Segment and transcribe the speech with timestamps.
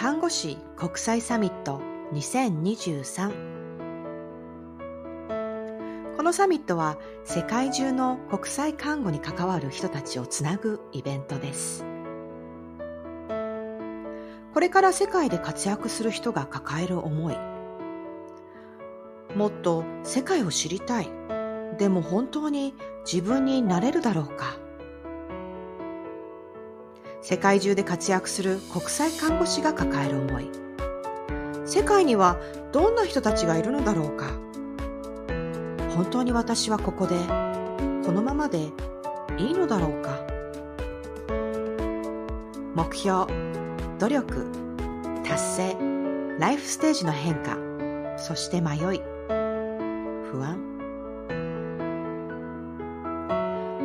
[0.00, 1.82] 看護師国際サミット
[2.14, 3.26] 2023
[6.16, 6.96] このサミットは
[7.26, 11.84] 世界中の国際看護に関わる人たちをつなぐイベントです。
[14.54, 17.36] これから世界で活躍する人が抱える思い。
[19.36, 21.10] もっと世界を知りたい。
[21.76, 22.72] でも本当に
[23.04, 24.56] 自分になれるだろうか。
[27.22, 30.50] 世界中で活躍する国際看護師が抱える思い。
[31.66, 32.38] 世界には
[32.72, 34.26] どんな人たちがいるのだろうか。
[35.94, 37.16] 本当に私はここで
[38.06, 38.70] このままで
[39.38, 40.18] いいのだろうか。
[42.74, 43.26] 目標
[43.98, 44.46] 努力
[45.24, 45.76] 達成
[46.38, 47.58] ライフステージの変化
[48.16, 49.02] そして迷い
[50.30, 50.58] 不安。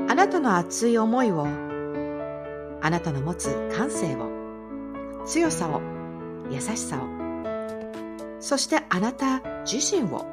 [0.08, 1.65] あなたの熱い思いを
[2.86, 4.30] あなたの持つ感性を
[5.26, 5.82] 強さを
[6.52, 7.08] 優しさを
[8.40, 10.28] そしてあなた自身を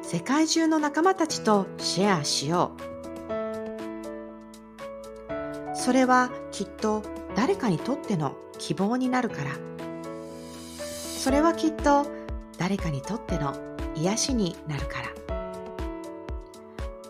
[0.00, 2.82] 世界中の仲間たちとシェアしよう。
[5.76, 7.02] それはきっと
[7.34, 9.50] 誰かにとっての希望になるから。
[10.78, 12.06] それはきっと
[12.58, 13.56] 誰かにとっての
[13.96, 15.08] 癒しになるから。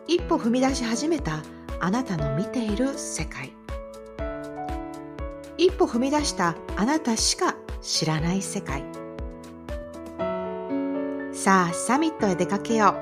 [0.06, 1.42] 一歩踏み出し始めた
[1.82, 3.54] あなたの見ている世界。
[5.60, 8.82] 一歩踏み出したあなたしか知らない世界。
[11.34, 12.92] さあサミットへ出かけよう。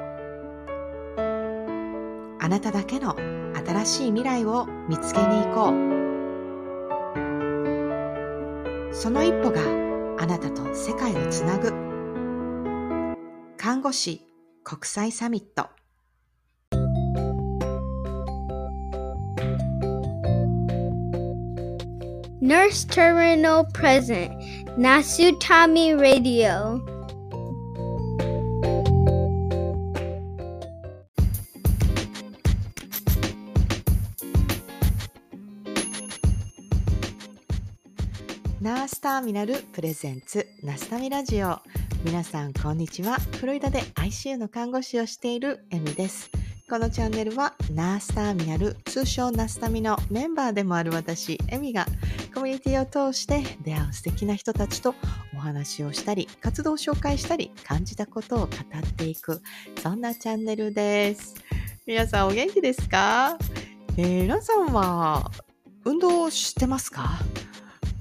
[2.40, 3.14] あなただけの
[3.64, 5.74] 新しい未来を見つけに行こう。
[8.92, 9.60] その一歩が
[10.20, 11.72] あなたと世界をつなぐ。
[13.56, 14.26] 看護師
[14.64, 15.77] 国際サミット。
[22.48, 24.32] Nurse Terminal Present,
[24.78, 26.80] Nasutami Radio.
[38.62, 41.58] 「ナースターミナルプレゼンツナスタミラジオ」
[42.02, 43.18] 皆さんこんにちは。
[43.18, 46.30] フロリダで ICU の看護師をしているエミです。
[46.70, 51.86] このチャンネルはナースターミナル通称ナスタミのメンバーでもある私エミが
[52.38, 54.94] コミュニティを通して出会う素敵な人たちと
[55.34, 59.42] お話をしたり活動を紹介したり感じたことを語っていく
[59.82, 61.34] そんなチャンネルです。
[61.84, 63.36] 皆さんお元気ですか、
[63.96, 65.32] えー皆さんは
[65.84, 67.10] 運動してますか？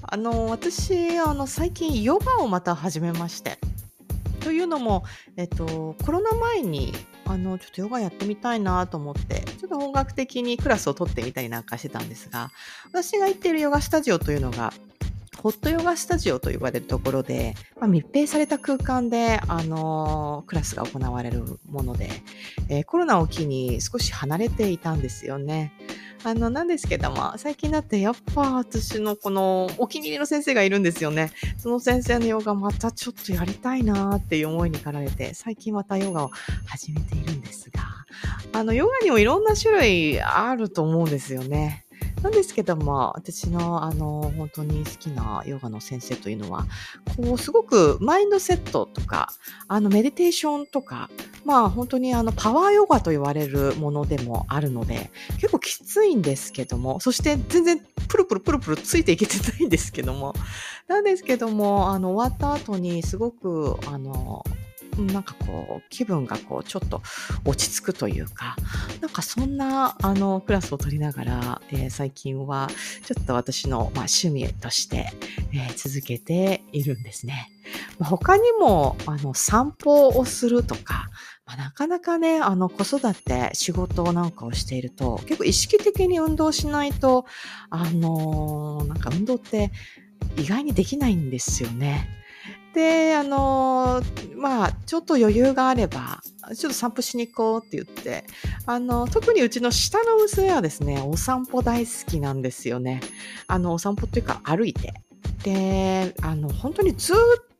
[0.02, 3.58] あの私あの最近ヨガをまた始めまして。
[4.38, 5.02] というのも、
[5.36, 6.92] えっと、コロナ前に
[7.28, 12.50] あのちょっとヨガやってみたいなと思ってちょっと本格的にクラスを取ってみたりなんかしてたんですが
[12.86, 14.72] 私が行っているヨガスタジオというのが
[15.42, 22.10] ホットヨガスタジオと呼ばれるところで、まあ、密閉された空間で、あのクラスが行われるもので、
[22.68, 25.72] えーコロナを機に少し離れていたんですよね。
[26.24, 31.30] あの、なんですけども、最近だってやっぱ私のこのお気に入りの先生がいるんですよね。
[31.56, 36.30] その先生のヨガまたちょっとやりたいなっていう思いに駆られて、最近またヨガを
[36.66, 37.82] 始めているんですが、
[38.52, 41.84] あの、ヨガにもいろんな種類あると思うんですよね。
[42.22, 46.66] なんですけども、私の、あの、本当に好きなヨガの先生というのは、
[47.16, 49.32] こう、すごくマインドセットとか、
[49.68, 51.10] あの、メディテーションとか、
[51.44, 60.34] まあ、本当にあの、パワーヨガと言われるものでもあるので、結構きついんですけども、そして全然プルプルプルプルついていけてないんですけども、
[60.88, 64.44] なんですけども、あの、終わった後にすごく、あの、
[65.06, 67.02] なんかこう、気分がこう、ちょっと
[67.44, 68.56] 落ち着くというか、
[69.00, 72.68] なんかそんな、あの、クラスを取りながら、えー最近は、
[73.04, 75.12] ちょっと私の、まあ、趣味として、
[75.52, 77.50] えー続けているんですね。
[77.98, 81.08] ま他にも、あの、散歩をするとか、
[81.46, 87.24] まあ、なかなかね、あの、子育て、仕事なんかをしていると、結構意識的に運動しないと、
[87.70, 89.70] あのーなんか運動って
[90.36, 92.08] 意外にできないんですよね。
[92.74, 96.20] で、あのーまあ、ちょっと余裕があれば、
[96.56, 98.24] ちょっと散歩しに行こうって言って、
[98.66, 103.00] あの、特にうちの下の娘はですね、お散歩大好きなんですよね。
[103.46, 104.94] あの、お散歩っていうか歩いて。
[105.42, 107.16] で、あの、本当にずっ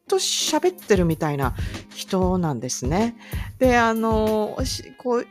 [0.06, 1.54] と喋ってるみたいな
[1.94, 3.16] 人なんですね。
[3.58, 4.56] で、あの、
[4.99, 5.26] こう、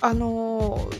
[0.00, 0.90] あの、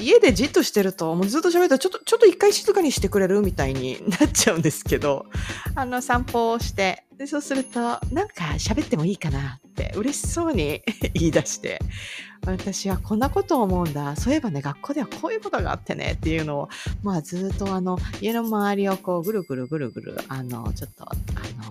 [0.00, 5.26] 家でじっとしてると、もうずっと喋ったら、ちょっと、ちょっと一回静かにしてくれるみたいになっちゃうんですけど、
[5.74, 10.82] あの、散歩をして、でそうすると、なんか喋ってもいいかなって嬉しそうに
[11.14, 11.80] 言い出して
[12.46, 14.16] 私はこんなことを思うんだ。
[14.16, 16.68] そういえばね学校ではこういうことがあってねっていうのを
[17.02, 21.14] まあずっとあの家の周りをこうぐるぐるぐるぐるあのちょっとあ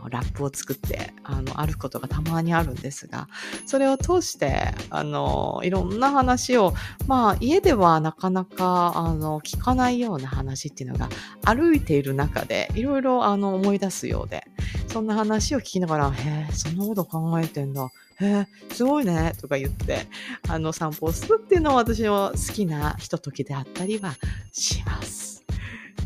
[0.01, 3.27] のラップを作ってあの歩くことがたまにあるんですが
[3.65, 6.73] それを通してあのいろんな話を
[7.07, 11.09] まあ家ではなかなかあの聞かないような話っていうのが
[11.43, 14.45] 歩いている中でいろいろあの思い出すようで
[14.87, 17.89] そんな話を聞きながらへえそんなこと考えてんだ。
[18.19, 20.07] へえ、すごいね、とか言って、
[20.47, 24.15] あの、散歩をするっていうのは私の好きなひとときであったりは
[24.51, 25.43] します。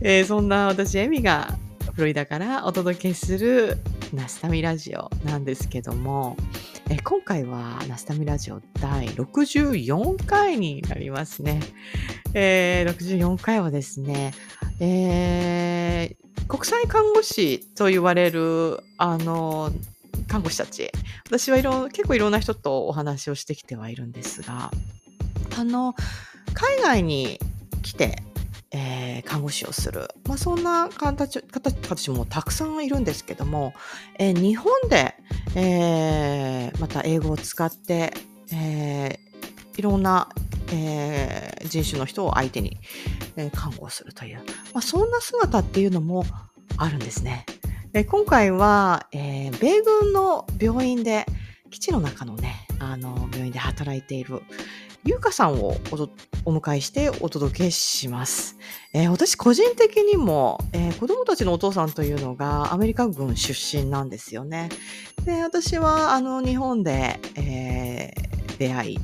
[0.02, 1.58] えー、そんな私、エミが
[1.94, 3.78] フロリダからお届けする
[4.14, 6.36] ナスタミラジオなんですけども、
[6.90, 11.62] えー、今回はナスタミラジオ第64回になりますね。
[12.34, 14.34] えー、64回はですね、
[14.80, 19.72] えー、国際看護師と言われる、あの、
[20.28, 20.92] 看護師たち。
[21.26, 24.72] 私はいろ結構いろんな人とお話をしてきてはいるんですが
[25.58, 25.96] あの
[26.54, 27.40] 海外に
[27.82, 28.22] 来て、
[28.72, 33.74] えー、看護師をする、まあ、そんな形形もたくさんいるんですけども、
[34.20, 35.16] えー、日本で、
[35.56, 38.14] えー、また英語を使って、
[38.54, 39.20] え、
[39.78, 40.30] いろんな
[40.74, 42.78] え、人種の人を相手に、
[43.36, 44.38] え、看護をするという、
[44.74, 46.26] まあ、そんな姿っていうのも
[46.78, 47.46] あるんですね。
[47.94, 51.26] で今回は、えー、米軍の病院で、
[51.72, 54.42] 基地の中のね、あの、病院で働いている、
[55.04, 55.76] ゆうかさんを
[56.46, 58.56] お迎えしてお届けします。
[58.94, 64.70] えー、私個人的にも、えー、子供たちのお父さんというのがアメリカ軍出身なんですよね。
[65.26, 69.00] で、私はあの日本で、えー、出会い、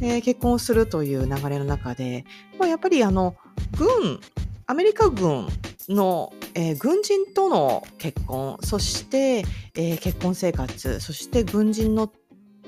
[0.00, 2.24] え、結婚するという流れの中で、
[2.58, 3.36] まあ、やっぱりあの
[3.78, 4.18] 軍
[4.66, 5.46] アメリカ軍
[5.88, 9.44] の、えー、軍人との結婚、そして、
[9.74, 12.10] えー、結婚生活、そして軍人の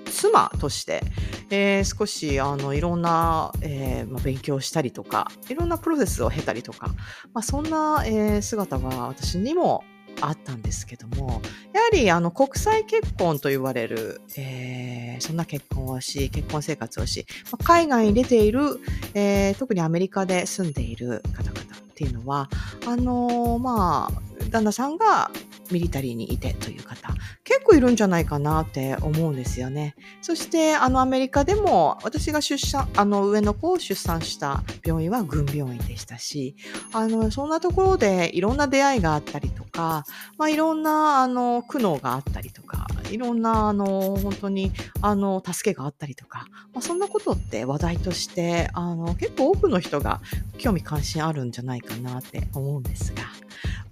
[0.04, 1.02] 妻として、
[1.50, 6.88] えー、少しあのいろんな、えーまあ、勉強したりとかいろんなプロセスを経たりとか、
[7.32, 9.84] まあ、そんな、えー、姿が私にも
[10.20, 11.42] あったんですけども
[11.72, 18.80] やはりあの国際結婚と言われる、えー、そんな結婚をし結婚生活をし、まあ、海外に出ている、
[19.14, 22.48] えー、特にアメリカで住んでいる方々っていうのは、
[22.86, 25.30] あのー、まあ、旦那さんが
[25.70, 27.14] ミリタリーにいてという方、
[27.44, 29.94] 結構いるんじゃないかなって思うんですよね。
[30.22, 36.56] そして、あの、アメリカでも、私が出産、あの、上の子を出産した病院は軍病院でしたし、
[36.92, 40.04] あの、そんなところでいろんな出会いがあったりとか、
[40.38, 50.20] まあ、いろんな、あの、苦悩があったりとか、いろんな、あの、本当に、あの、助けがあったりとか、まあ、そんなことって話題として、あの、結構多くの人が
[50.58, 53.22] 興味関心あるんじゃないかなって思うんですが、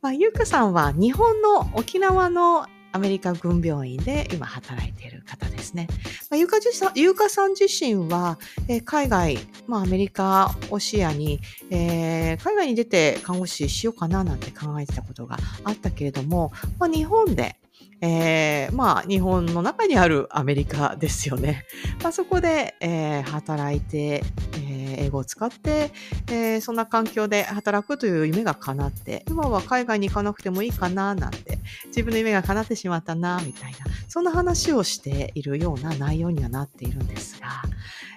[0.07, 5.89] まあ、ゆうかさんは日本の沖縄のアメリカ軍病院で今働いている方ですね。
[6.31, 8.39] まあ、ゆうかさんゆうかさん自身は、
[8.69, 9.37] えー、海外、
[9.67, 11.41] まあ、アメリカオシアに、
[11.73, 17.57] えー、海外に出て看護師しようかななんて考えてたことがあったけれども、まあ、日本で
[18.01, 21.65] えー、まあ、日本の中にあるアメリカですよね。
[22.03, 24.23] まあ、そこで、えー、働いて、
[24.55, 25.93] えー、英語を使って、
[26.29, 33.79] えー、そんな環境で働くという夢が叶って、今は海外に行かなくてもいいかな、なんて、自分の夢が叶ってしまったな、みたいな、
[34.09, 37.63] そんな話をしているような内容にはなっているんですが、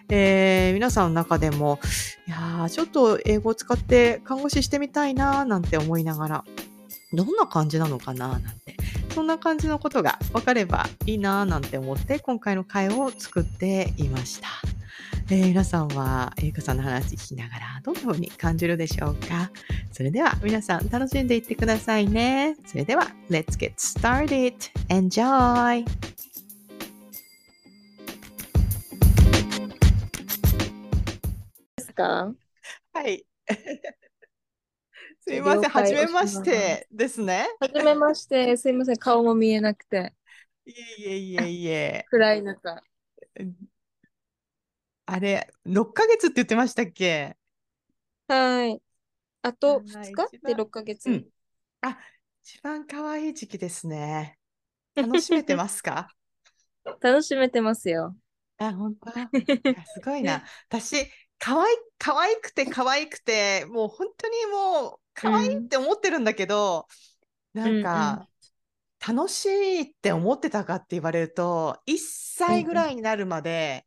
[0.09, 1.79] えー、皆さんの中でも、
[2.27, 6.43] いやちょっと英語を使って看護師してみたいな、なんて思いながら、
[7.13, 8.75] どんな感じなのかな、なんて
[9.11, 14.47] そんな感じのことが分かればいいなぁなんて思って今回の回を作っていました。
[15.31, 19.51] えー、皆さんは、ゆうかさんの話聞きながらどんな風に感じるでしょうか？
[19.91, 22.55] それでは皆さん楽しんでいってくださいね。
[22.65, 24.55] それでは、Let's get started!
[24.87, 25.85] Enjoy!
[31.75, 32.31] ですか？
[32.93, 33.25] はい。
[35.29, 37.47] すみません、はじめましてですね。
[37.59, 40.15] はじめまして、すみません、顔も見えなくて。
[40.65, 42.05] いえいえいえいえ。
[42.09, 42.83] 暗い中。
[45.05, 47.37] あれ、6ヶ月って言ってましたっけ？
[48.27, 48.81] はい。
[49.43, 50.27] あと2日？
[50.43, 51.09] で6ヶ月。
[51.09, 51.27] うん、
[51.81, 51.97] あ、
[52.43, 54.37] 一番可愛い時期ですね。
[54.95, 56.09] 楽しめてますか？
[57.01, 58.15] 楽しめてますよ。
[58.57, 59.11] あ、本当？
[59.85, 60.43] すごいな。
[60.67, 61.07] 私、
[61.39, 66.87] 可愛可愛くて可愛くて、もう本当にもう可愛いって思ってるんだけど、
[67.55, 68.27] うん、なんか、
[69.09, 73.85] うんうん、楽しいって思ってたかって言われると、1歳ぐらいになるまで、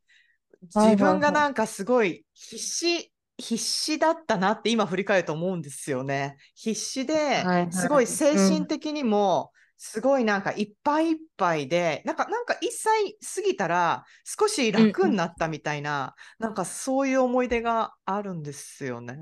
[0.75, 6.37] 自分がなんかすごい必死、必死だったなって今振り返ると思うんですよね。
[6.55, 19.15] 必死で、すごい精神的にもすごいなんかいっぱいいっぱいで、なんか、なんか1歳過ぎたら少し楽になったみたいな、なんかそういう思い出があるんですよね。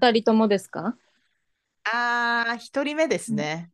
[0.00, 0.96] 二人ともですか？
[1.84, 3.70] あー、一人目ですね。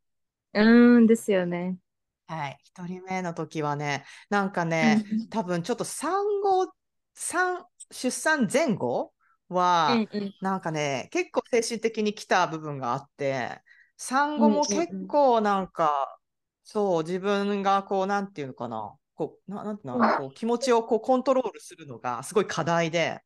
[0.53, 1.79] うーんですよね。
[2.27, 2.59] はい。
[2.63, 6.73] 一人目の時はね、なんかね、多分ちょっと産後、
[7.15, 9.13] 産、出産前後
[9.49, 13.61] は、うんうんなんかね、結構精神的に来た部分があって、
[14.03, 16.19] 産後もうんうんうん結構なんか、
[16.65, 23.21] そう、自分がこう、なんていうのかな、こう、ななんていうの、こう 気持ちをこうコントロールするのがすごい課題で、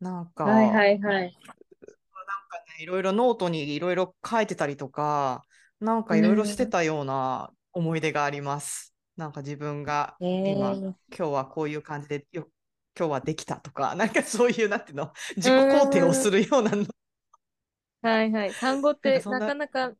[0.00, 1.32] なんか、はいはいはい。
[2.48, 5.44] かね、いろいろノートにいろいろ書いてたりとか、
[5.80, 8.94] なんかいろいろしてたような思い出があります。
[9.16, 12.48] なんか自分がえー今、今日はこういう感じでよ、
[12.98, 16.86] 今日はできたとか、なんかそういう、なんていうの、自己肯定をするようなの。
[18.06, 18.56] はいはい。
[18.56, 19.92] 単語ってなんかななか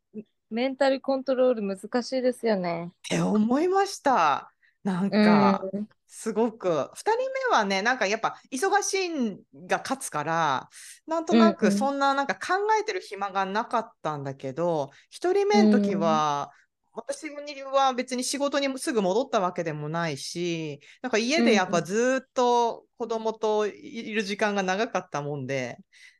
[0.49, 2.91] メンタルコントロール難しいですよね。
[2.91, 4.51] って思いました。
[4.83, 5.87] なんうか、ん。
[6.07, 7.17] すごく、2人
[7.51, 10.69] 目はね、なんかやっぱ忙しいんが勝つから、
[11.05, 16.51] なんとなうんうんくそんななんか考えてる暇がなかったんだけど、1人目の時は、
[16.93, 25.77] 私は別に仕事にすぐ戻ったわけでもないし、なんか家でやっぱずっと子供といる時間が長かったもんで、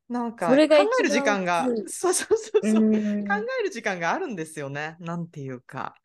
[0.09, 0.55] なんか考
[0.99, 4.95] える時間が、そうそうそうそう、うん考える時間があるんですよね。
[4.99, 5.95] なんていうか。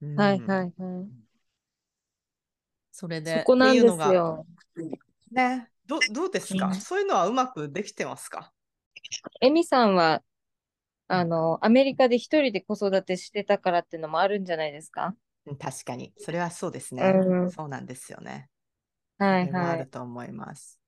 [0.00, 1.22] うんはいはいはい。
[2.92, 4.46] それで、そこなんですよ。
[5.32, 6.68] ね、どどうですか？
[6.68, 8.52] うんそういうのはうまくできてますか？
[9.40, 10.22] エミさんは、
[11.08, 15.14] あの、アメリカで一人で子育てしてたからっていうのもあるんじゃないですか？
[15.46, 16.12] うん確かに。
[16.18, 17.02] それはそうですね。
[17.02, 18.50] うんそうなんですよね。
[19.18, 19.78] はいはい。
[19.78, 20.81] ると思います。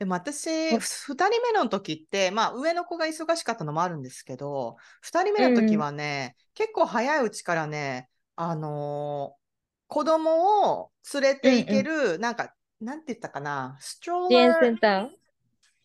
[0.00, 0.78] でも私、うん。
[0.78, 9.40] 2人目の時って、まあ上の子が忙しかったのもあるんですけど、2人目の時はね、結構早いうちからね、あのー
[9.92, 14.28] 子供を連れて行ける、なんか、なんて言ったかな、ストロー。
[14.28, 15.08] 支援ラーセンター？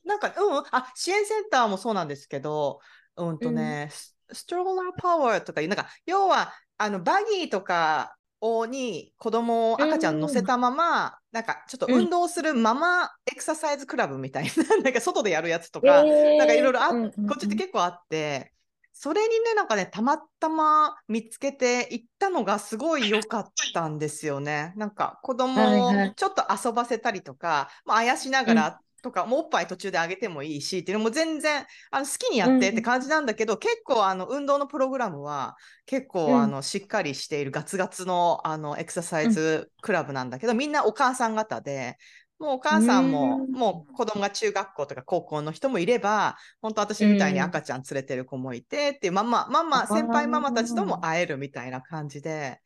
[0.05, 2.79] なんか、うんうん、あ、支援センターもそうなんですけど、
[3.17, 14.51] うんとね、スストローラーパワーとかいう、なんか、要は、あの、バギーとかをに子供を、赤ちゃん乗せたまま、なんか、ちょっと運動するママエクササイズクラブみたいな、
[14.82, 16.06] なんか、外でやるやつとか、
[16.38, 17.27] なんかいろいろあっうんうんうん。
[17.27, 18.54] こっちって結構あって、
[18.94, 24.72] それにね、なんかね、たまたま見つけて行ったのがすごい良かったんですよね。
[24.77, 36.42] なんか子供をちょっと遊ばせたりとか、まあ、あやしながらとか、もうおっぱい途中であげてもいいしっていうのも全然あの好きにやってって感じなんだけど、結構あの運動のプログラムは結構、うん。
[36.42, 41.98] あのしっかりしているガツガツのあのエクササイズクラブなんだけど、みんなお母さん方で、
[42.40, 43.52] もうお母さんも、うん。
[43.52, 52.60] もう子供が中学校とか高校の人もいれば、本当私みたいに赤ちゃん連れてる子もいてっていう、ママ、ママ、先輩ママたちとも会えるみたいな感じで、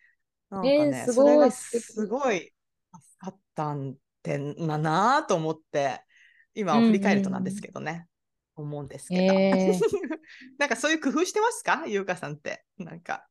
[0.49, 1.83] なんかね、えーすごいそれが素敵。
[1.83, 2.53] すごい助
[3.19, 6.01] かったんでななと思って、
[6.55, 8.07] 今を振り返るとなんですけどね、
[8.57, 9.79] うんうん、思うんですけど、えー、
[10.57, 11.85] なんかそういう工夫してますか？
[11.87, 12.63] 優香さんって。
[12.77, 13.27] なんか。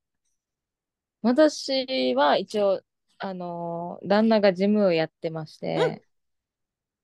[1.20, 2.80] 私は一応
[3.18, 6.00] あの旦那がジムをやってまして、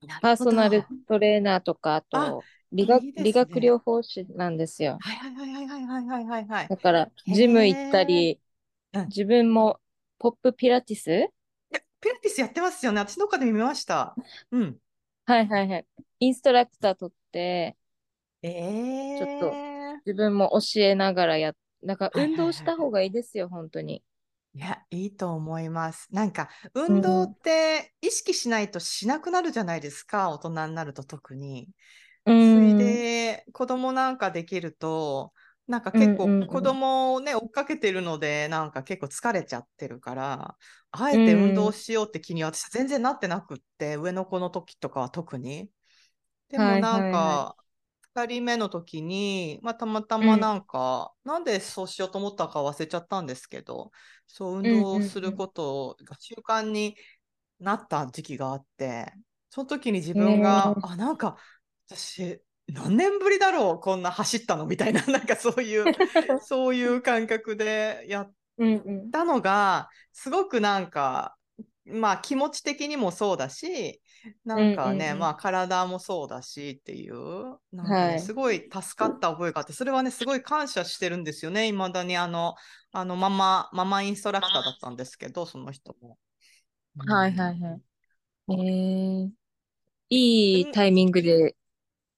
[0.03, 4.99] うん、パーソナルトレーナーとかあと理学、ね、理学療法士なんですよ。
[5.01, 8.41] はいはいはいはいはいはいはい、だからジム行ったり、
[9.09, 9.81] 自分も
[10.19, 11.29] ポップピラティス？
[12.01, 13.01] ピラティスやってますよね。
[13.01, 14.15] 私のかで見ました。
[14.53, 14.77] うん。
[15.27, 15.87] はいはいはい。
[16.21, 17.77] インストラクター取って、
[18.43, 19.61] ええちょっと
[20.07, 24.03] 自分も教えながらやっ、なんか運動した方がいいですよ、本当に。
[24.55, 26.07] いや、いいと思います。
[26.13, 31.69] なんか、運動って意識しないとしなくなるじゃないですか、大人になると特に。
[32.27, 33.03] うそれん。
[33.03, 35.33] で、子供なんかできると、
[35.67, 36.45] なんか結うんうんうん。
[36.45, 40.57] 構子供をね、追っかけてるので、なんか結構疲れちゃってるから、
[40.93, 45.71] あえて運動しようって気に私全然なってなくって、上の子の時とかは特に。
[46.49, 47.57] でもはいなんはいはか、
[48.01, 53.91] 2人目の時に、まあ、たまたまなんか、なんでそうしようと思ったか忘れちゃったんですけど、
[54.27, 56.97] そう運動することが習慣に
[57.61, 59.13] なった時期があって、
[59.51, 61.37] その時に自分が、あ、なんか、
[61.89, 64.67] 私、何年ぶりだろう、こんな走ったの？
[64.67, 65.85] みたいな、 なんかそういう、
[66.43, 68.33] そういう感覚でやっ。
[69.11, 71.37] たのが、すごくなんか、
[71.87, 74.01] まあ気持ち的にもそうだし、
[74.45, 77.15] なんかね、うんうんうんまあ体もそうだしっていう、
[77.73, 82.55] なんかね、はいすごい助かった覚えがあって、それはね、すごい感謝してるんですよね、いまだにあの、
[82.93, 86.17] あのママ、ママインストラクターだったんですけど、その人も。
[86.97, 87.83] はいはいはい。
[88.51, 89.31] えー、
[90.11, 91.57] いいタイミングで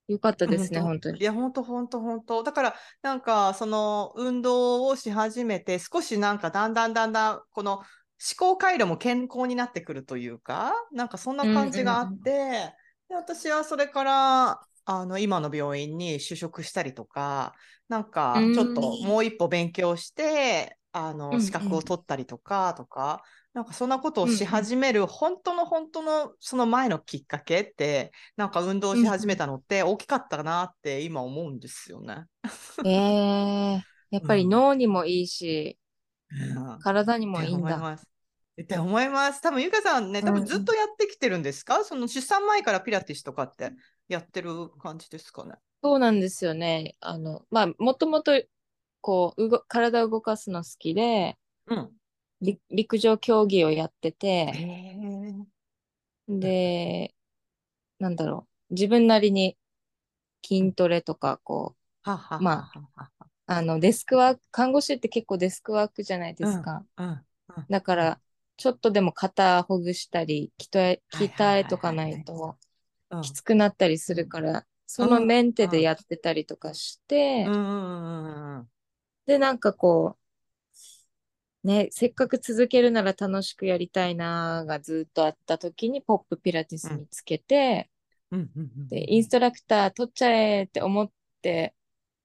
[0.09, 1.21] よかったですね、本当に。
[1.21, 2.43] いや、本当、本当、本当。
[2.43, 7.85] だから、なんか、その、運動をし始めて、少しなんか、だんだんだんだん、この、思
[8.39, 12.73] 考回路も健康になってくるというか、なんかそんな感じがあって、
[13.09, 17.55] で私はそれから、あの、今の病院に就職したりとか、
[17.89, 23.23] なんかうん、ちょっともう一歩勉強して、あの、うんうん資格を取ったりとか、とか、
[23.57, 32.27] なんかそんなことをしうんうん始める、本当の本当のその前のきっかけって、なんか運動し始めたのって大きかったなって今思うんですよね。
[32.85, 35.79] ええやっぱり脳にもいいし、
[36.31, 37.77] うん体にもいいんだ。
[37.77, 38.07] 思います。
[38.61, 39.41] って思います。
[39.41, 43.73] 多分ゆかさんね、多分ずっとやってきてるんですか、その出産前からピラティスとかって
[44.07, 45.55] やってる感じですかね？
[45.83, 46.95] そうなんですよね。
[47.01, 48.33] あの、まあ、もともと、
[49.01, 51.91] こう、うご体を動かすの好きで、うん。
[52.41, 54.13] り陸上競技をやって
[54.53, 55.47] へて、え。
[56.29, 57.15] で、
[57.99, 59.59] なんだろう、自分なりに
[60.47, 63.11] 筋トレとか、こう、はははまはは。
[63.47, 66.87] あの、デスクワーク、看護師って結構デスクワークじゃないですか。
[66.97, 67.27] うん。
[67.49, 68.21] うんだから、
[68.57, 71.03] ちょっとでも肩ほぐしたり、鍛え、
[71.67, 72.59] とかないと
[73.11, 73.21] うん。
[73.23, 77.55] きつくなったりするから、そのメンテでやってたりとかして。
[79.27, 80.26] で、なんかこう、
[81.67, 87.91] ね、せっかく続けるなら楽しくやりたいなーがずっとあった時にポップピラティスにつけて、
[88.31, 91.11] うんうんうんで、インストラクター取っちゃえって思っ
[91.43, 91.75] て、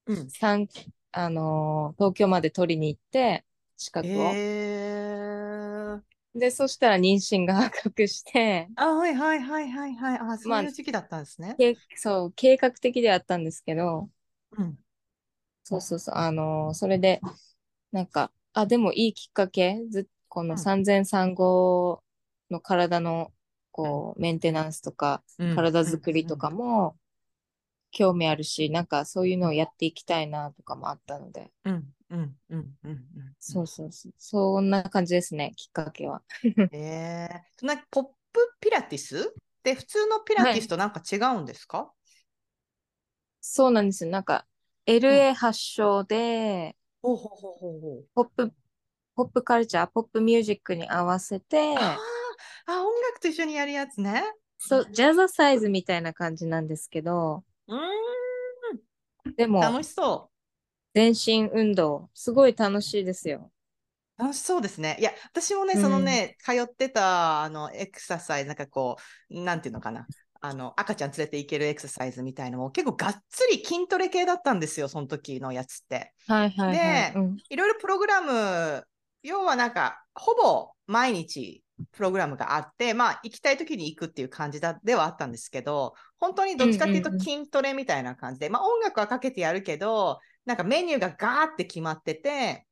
[0.05, 0.67] うん三
[1.11, 3.45] あのー東京まで取りに行って、
[3.77, 4.27] 資格を。
[4.35, 5.11] へ
[5.97, 6.39] え。
[6.39, 10.17] で、そしたら妊娠が発覚して、あ、はいはいはいはいはい。
[10.19, 11.55] あ、そうまあいう時期だったんですね。
[11.57, 14.09] けそう、計画的ではあったんですけど、
[14.57, 14.77] うん。
[15.63, 17.21] そうそうそう、あのーそれで、
[17.91, 20.59] なんか、あ、でもいいきっかけ、ずこのうん。
[20.59, 22.03] 産前産後
[22.49, 23.31] の体の、
[23.71, 25.55] こう、メンテナンスとか、うん。
[25.55, 26.97] 体作りとかも、
[27.91, 31.93] 興味あるし、なんかそういうのをやっていきたいなとかもあったので、うん。
[32.09, 32.35] うん。
[32.49, 32.77] うん。
[32.83, 32.91] うん。
[32.91, 33.35] うん。
[33.39, 36.21] そうそうそう、そんな感じですね、きっかけは。
[36.71, 38.03] ええそんなポッ
[38.33, 39.19] プピラティス？
[39.19, 41.91] って普通のピラティスとなんか違うんですか、
[43.41, 44.11] そうなんですよ。
[44.11, 44.47] なんか、
[44.85, 48.07] LA 発祥で、ほうほうほうほうほう。
[48.15, 48.53] ポップ、
[49.15, 54.23] ポップカルチャー、ポップミュージックに合わせて、あーあ、音楽と一緒にやるやつね。
[54.59, 57.77] そう、ジャズサイズみたいな感じなんですけど、うー
[59.35, 60.31] でも、ん、楽しそ
[60.93, 63.51] 全身運動、すごい楽しいですよ。
[64.19, 64.21] う。
[64.23, 64.97] 楽しそうですね。
[64.99, 68.97] いや、私もね、うんそのね、通ってた、あの、エクササイズ、なんかこ
[69.29, 70.07] う、なんていうのかな。
[70.41, 76.13] あの、赤ちゃん連れて行けるエクササイズみたいのも結構がっつり筋トレ系だったんですよ、その時のやつって。
[76.27, 76.77] はいはいはい。
[77.13, 78.83] でうん、いろいろプログラム、
[79.23, 92.65] 要はなんか、ほぼ毎日プログラムがあって、まあ、行きたい時に行くっていう感じだではあったんですけど、本当にどっちかっていうと筋トレみたいな感じで、まあ、音楽はかけてやるけど、なんかメニューがガーって決まってて、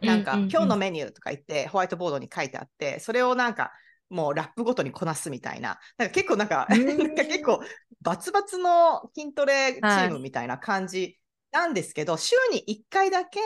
[0.00, 3.72] なんか、今日のメニューとか言って、ホワイトボードに書いてあって、それをなんか、
[4.12, 5.78] もうラップごとにこなすみたいな。
[5.96, 6.98] なんか結構なんか、うん。
[6.98, 7.62] なんか結構
[8.00, 11.18] バツバツの筋トレチームみたいな感じ
[11.50, 13.40] なんですけど、週に1回だけ、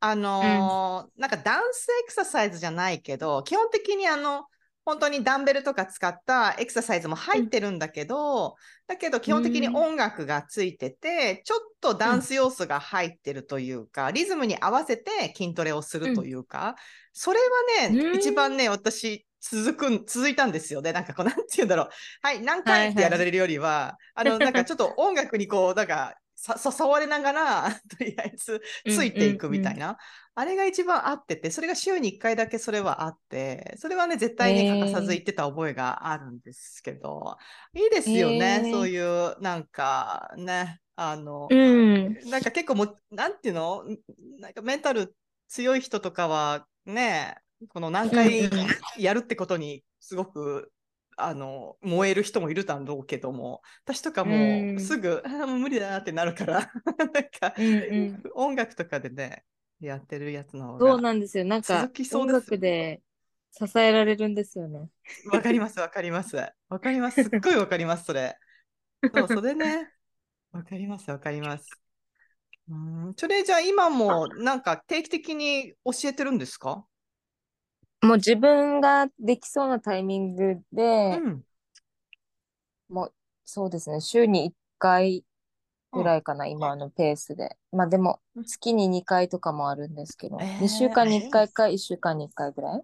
[0.00, 4.44] あのーなんかダンスエクササイズじゃないけど、基本的にあの、
[4.84, 8.54] 本当にダンベルとか使ったエクササイズも入ってるんだけど、
[8.86, 16.76] だけど基本的に音楽がついてて、ちょっとダンス要素が入ってるというか、リズムに合わせて筋トレをするというか、
[17.12, 17.40] それ
[17.80, 18.16] はね、うん。
[18.16, 20.92] 一番ね、私、続くん、続いたんですよね。
[20.92, 21.88] なんかこう、なんて言うんだろう。
[22.22, 29.96] はい、何はいはい回ってやられるよりは、あの、 なんかちょっと音楽にこう、なんか、さ、誘われながら、 とりあえず、ついていくみたいな。
[30.34, 37.36] あれが一番合ってて、それが週に1回だけそれはあって、それはね、絶対に欠かさず言ってた覚えがあるんですけど、
[37.74, 42.18] いいですよね、へーそういう、なんかね、あの、うん。
[42.30, 43.84] なんか結構もう、なんていうの？
[44.38, 45.14] なんかメンタル
[45.48, 47.36] 強い人とかはね、
[47.68, 48.54] この何回
[48.98, 50.72] やるってことにすごく、
[51.16, 56.72] あの、燃える人もいるだろうけども、私とかもううんすぐ、あーもう無理だなってなるから、
[57.14, 59.44] なんか、うんうん音楽とかでね、
[59.80, 61.44] やってるやつの方そうが、なんですよ。
[61.44, 63.02] なんか続き、そう音です楽で
[63.52, 64.90] 支えられるんですよね。
[65.24, 66.36] わかります、わかります。
[66.36, 67.22] わかります。
[67.24, 68.38] すっごいわかります、それ。
[69.12, 69.90] そう、それね。
[70.52, 71.80] わかります、わかります。
[72.68, 72.74] う
[73.10, 76.86] ん、それじゃあ今もなんか定期的に教えてるんですか？
[78.06, 81.44] もう自分ができそうなタイミングで、うん。
[82.88, 83.14] もう、
[83.44, 85.24] そうですね、週に1回
[85.92, 87.56] ぐらいかな、今のペースで。
[87.72, 92.82] まあでもうん、月に2回とかもあるんですけど、えー2週間に1回か1週間に1回ぐらい？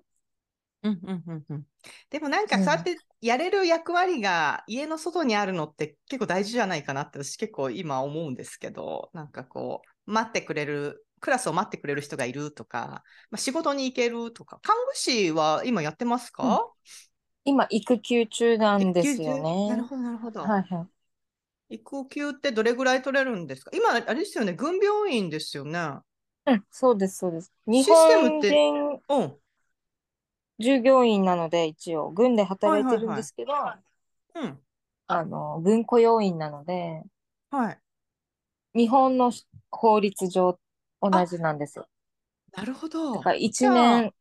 [0.83, 1.67] うんうんうんうん。
[2.11, 16.69] でもなんかうんそうやってやれる役割が家の外にあるのって結構大事じゃないかなって私結構今思うんですけど、なんかこう待ってくれる、クラスを待ってくれる人がいるとか、まあ、仕事に行けるとか、看護師は今やってますか、
[17.45, 19.69] 今、育休中なんですよね。
[19.69, 20.43] なるほど、なるほど。
[20.43, 20.87] はいは
[21.71, 21.77] い。
[21.77, 23.71] 育休ってどれぐらい取れるんですか？
[23.73, 25.79] 今、あれですよね、軍病院ですよね。
[26.45, 27.53] うん、そうです、そうです。
[27.67, 29.39] 日システムっ本て人うん。
[30.59, 33.53] 従業員なので、一応、軍で働いてるんですけど、
[34.35, 34.61] うん。
[35.07, 37.03] あの、軍雇用員なので、
[37.51, 37.79] はい。
[38.75, 39.33] 日本の
[39.71, 40.59] 法律上
[41.03, 41.89] 同じなんですよ。
[42.53, 43.15] なるほど。
[43.15, 44.15] だから1じゃあ年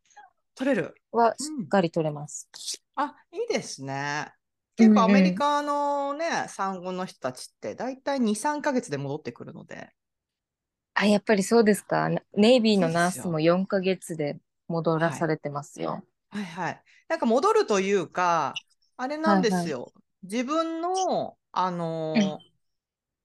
[0.56, 0.96] 取れる。
[1.12, 2.50] はしっかり取れます。
[2.96, 4.32] あ、いいですね。
[4.80, 9.94] うんうん結構アメリカのね、産後の人たちって大体2、3ヶ月で戻ってくるので。
[10.94, 12.10] あ、やっぱりそうですか。
[12.34, 16.06] ネイビーのナースも4ヶ月で戻らされてますよ。
[16.30, 16.84] はいはい。
[17.08, 18.62] なんか戻るというか、
[18.98, 19.94] あれなんですよ。
[20.24, 22.51] 自分の、あのー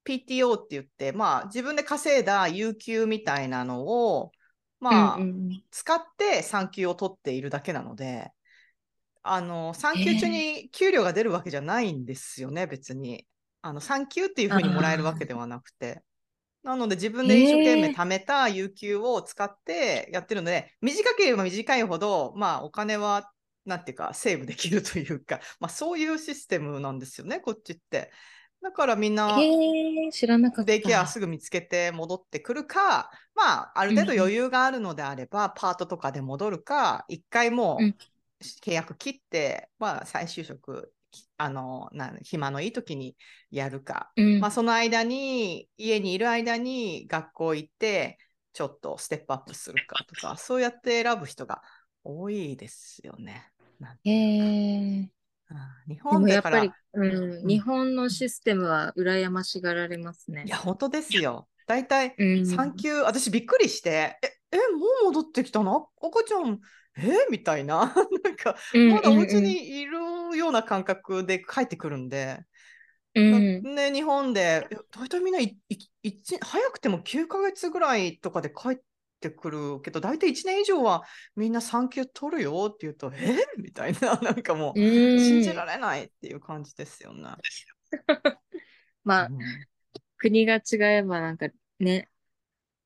[0.07, 4.33] PTO って言って、まあ自分で稼いだ有給みたいなのを、
[4.81, 8.31] まあ、うんうん使って産休を取っているだけなので、
[9.23, 13.27] あの、産休中に給料が出るわけじゃないんですよね、別に。
[13.61, 16.03] あの、産休っていうふうにもらえるわけではなくて。
[16.63, 23.33] なので自分で一生懸命貯めた有給を使ってやってるので、短ければ短いほど、まあお金は、
[23.65, 28.11] なんていうか、セーブできるというか、まあそういうシステムなんですよね、こっちって。
[28.63, 29.41] だからみんな、
[30.11, 30.65] 知らなかった。
[30.65, 37.79] デイケアすぐ見つけて戻ってくるか、まあ、ある程度余裕があるのであれば、パートとかで戻るか、一回も
[38.41, 40.93] う契約切って、まあ、再就職、
[41.37, 43.17] あの、なん暇のいい時に
[43.51, 44.11] やるか。
[44.17, 48.19] うんまあ、その間に、家にいる間に学校行って、
[48.53, 51.63] ちょっとステップアップするかとか、そうやって選ぶ人が
[52.05, 53.53] 多いですよね。
[54.05, 54.11] え。
[54.11, 55.11] うん
[55.89, 57.49] 日で本だから、もやっぱり、うんうん。
[57.49, 60.45] 日本のシステムは羨ましがられますね。
[60.47, 60.49] い。
[60.49, 61.49] や、本当ですよ。
[61.67, 62.47] 大体、うん。
[62.47, 65.89] 産休、私びっくりして、え、え、もう戻ってきたの？
[66.01, 66.61] 赤ちゃん、
[66.99, 67.27] え？
[67.31, 67.95] みたいな。
[68.25, 69.99] なんか、うんまだお家にいる
[70.37, 72.41] ような感覚で帰ってくるんで、
[73.15, 73.63] うん。
[73.63, 78.77] だね、日本で、え大体みんないい一早くても9ヶ月ぐらいとかで帰っ
[79.21, 83.37] てくるけど、大体1年以上はみんな産休取るよって言うと、え？
[83.59, 85.19] みたいな、 なんかもう、うん。
[85.19, 87.31] 信じられないっていう感じですよね。
[89.05, 89.39] まあう、ん。
[90.19, 90.61] 国が違
[90.99, 91.49] えばなんか
[91.79, 92.09] ね、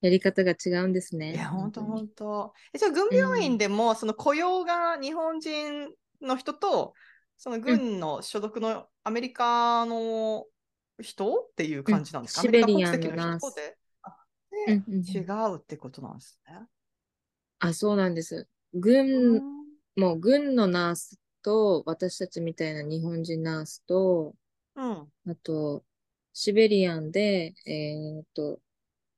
[0.01, 1.33] やり方が違うんですね。
[1.33, 1.87] いや、本当に。
[1.87, 2.55] 本当。
[2.73, 5.91] えじゃあ、軍病院でも、その雇用が日本人
[6.23, 6.95] の人と、
[7.37, 10.47] その軍の所属のアメリカの
[11.01, 13.77] 人っていう感じなんですか、シベリアン籍のナース
[14.67, 15.19] うんうんうん違
[15.55, 16.67] うってことなんですね。
[17.59, 18.49] あ、そうなんです。
[19.17, 24.35] う軍、んもう軍のナースと、私たちみたいな日本人ナースと、
[24.75, 25.13] うん。
[25.27, 25.85] あと、
[26.35, 28.61] シベリアンで、えーっと、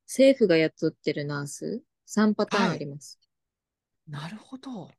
[0.06, 3.20] 政府が雇ってるナース、3パターンあります。
[4.08, 4.90] なるほど。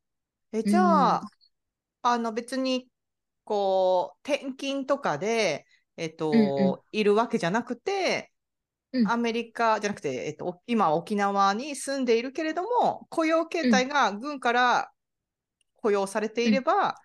[0.52, 1.32] え、じゃあ、
[2.02, 2.90] あの別に、
[3.44, 5.66] こう、転勤とかで、
[5.98, 8.33] えっと、うんういるわけじゃなくて、うん
[9.02, 14.90] アメリカじゃなくて、えっと、お今は沖縄に住んでいるけれども、雇用形態が軍から
[15.76, 16.96] 雇用されていれば、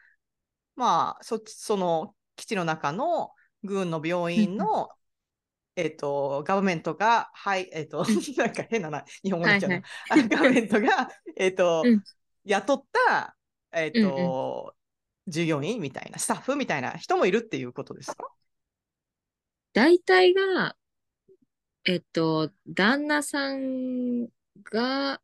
[0.76, 3.32] まあ、そその基地の中の
[3.64, 4.90] 軍の病院の、
[5.76, 8.04] えっと、ガバメントが、はい、えっと、
[8.38, 9.76] なんか変なな、日本語になっちゃうな。
[9.78, 12.04] はいあガバメントが、 えっと、うん。
[12.46, 13.36] 雇った、
[13.72, 14.76] えっと、
[15.28, 18.30] 従業員みたいな、スタッフみたいな人もいるっていうことですか？
[19.74, 20.76] 大体が、
[21.90, 24.28] えっと、旦那さん
[24.64, 25.20] が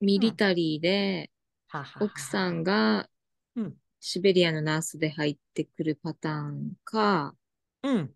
[0.00, 1.30] ミリタリーで、
[1.68, 3.08] ははは奥さんが
[3.54, 7.36] うんシベリアのナースで入ってくるパターンか、
[7.84, 8.14] うん。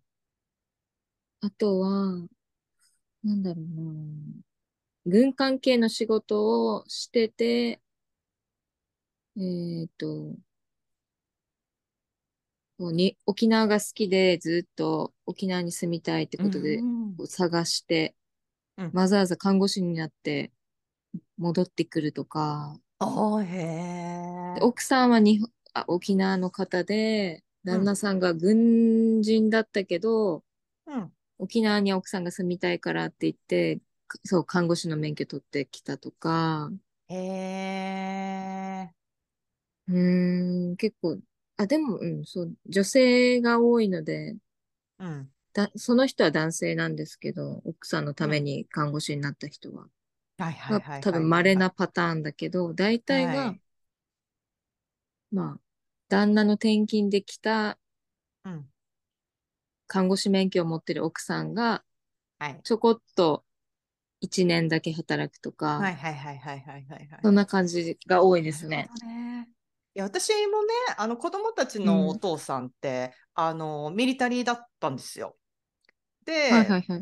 [1.39, 2.27] あとは、
[3.23, 3.93] なんだろうな。
[5.05, 7.81] 軍関係の仕事をしてて、
[9.37, 10.35] えっと、
[12.83, 18.13] こうに沖縄が好きでずっと沖縄に住みたいってことでうんこう探して、
[18.77, 18.91] うん。
[18.91, 20.51] わざわざ看護師になって
[21.37, 24.55] 戻ってくるとか、おーへー。
[24.55, 30.43] で奥さんは日本あ沖縄の方で、旦那さんが軍人だったけど、
[30.85, 31.13] うん。
[31.37, 36.69] 沖縄に奥さんが住みたいからって言って、かそう、看護師の免許取ってきたとか、
[37.07, 38.93] へえ。
[39.87, 41.19] うーん、結構、
[41.57, 44.35] あ、でも、うん、そう、女性が多いので、
[44.99, 45.29] うん。
[45.53, 49.83] だ、その人は男性なんですけど、奥さんのために看護師になった人は、
[50.37, 53.59] はいはいはいは多分稀なパターンだけど、大体がはい
[55.31, 55.59] まあ、
[56.09, 57.77] 旦那の転勤で来た
[58.45, 58.69] うん。
[59.87, 61.83] 看護師免許を持ってる奥さんが、
[62.39, 62.59] はい。
[62.63, 63.43] ちょこっと
[64.21, 67.19] 1年だけ働くとか、はいはいはいはいはいはいはい。
[67.21, 68.89] そんな感じが多いですね。
[69.03, 69.49] ね。
[69.95, 75.37] いや私もね、あの子供たちのお父さんって、あのミリタリーだったんですよ。
[76.25, 77.01] で、はいはいはい。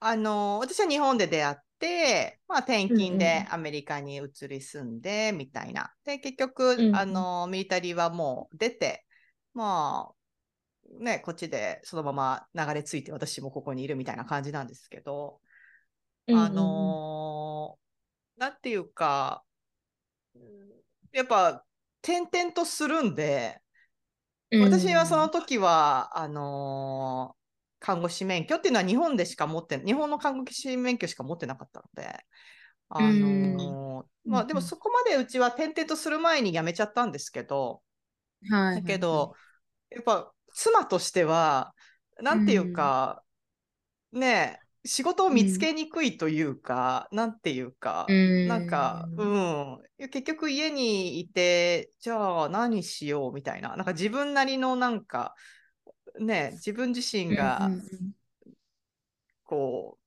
[0.00, 5.92] あの私は日本で出会って、まあ、転勤うんうんでアメリカに移り住んでみたいな。
[6.04, 9.04] で、結局、うんうんあのミリタリーはもう出て、
[9.54, 15.40] まあ、ね、こっちでそのまま流れ着いて私もここにいるみたいな感じなんですけど、
[16.28, 19.42] あのーなんていうか、
[20.36, 20.68] うん
[21.10, 21.64] やっぱ
[22.02, 23.60] 転々とするんで、
[24.50, 24.60] うん。
[24.62, 27.38] うんうん、私はその時は、あのー
[27.80, 32.26] 看護師免許っていうのは日本でしか持って、日本の看護師免許しか持ってなかったので、
[32.88, 34.32] あのーうん。
[34.32, 37.82] まあでもそこまでうちは転々とする前に辞めちゃったんですけど、
[38.50, 39.34] はいだけど、
[39.90, 41.74] やっぱ妻としては、
[42.20, 43.22] なんていうか、
[44.12, 49.78] ねえ、仕事を見つけにくいというか、なんていうか、うんなんか、うん、
[50.10, 55.34] 結局家にいて、じゃあ何しようみたいな、なんか自分なりのなんか、
[56.18, 58.12] ねえ、自分自身がうんうんうん
[59.44, 59.98] こ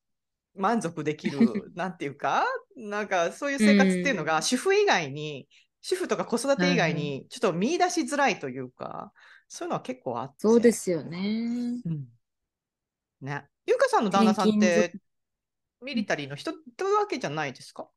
[0.56, 1.40] う、満足できる、
[1.76, 5.48] なんていうか、なんかそういう生活っていうのが、うん主婦以外に、
[5.82, 9.12] 主婦とか子育て以外はいに、ちょっと見出しづらいというか、
[9.48, 10.36] そういうのは結構あって。
[10.40, 11.82] そうですよね。
[11.84, 12.06] うん。
[13.22, 13.48] ね。
[13.66, 15.02] ゆうかさんの旦那さんっ転て勤、
[15.84, 17.88] ミリタリーの人というわけじゃないですか？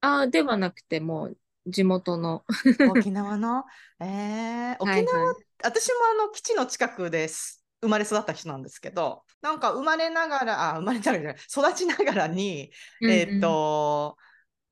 [0.00, 2.44] ああ、ではなくてもう地元の。
[2.90, 3.64] 沖縄の？
[4.00, 7.64] えー、沖縄、はいはい私もあの基地の近くです。
[7.82, 14.16] 生まれ育った人なんですけど、なんか生まれながら、あ、生まれながらじゃない、育ちながらに、えーっと、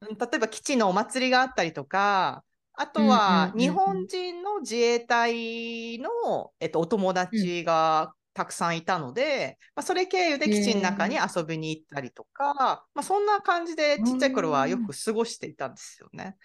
[0.01, 16.37] うん例えば基地のお祭りがあったりとか、あとはうんうんうんうん日本人の自衛隊の、えっと、お友達がたくさんいたので、まあ、それ経由で基地の中に遊びに行ったりとか、まあ、そんな感じでちっちゃい頃はよく過ごしていたんですよね。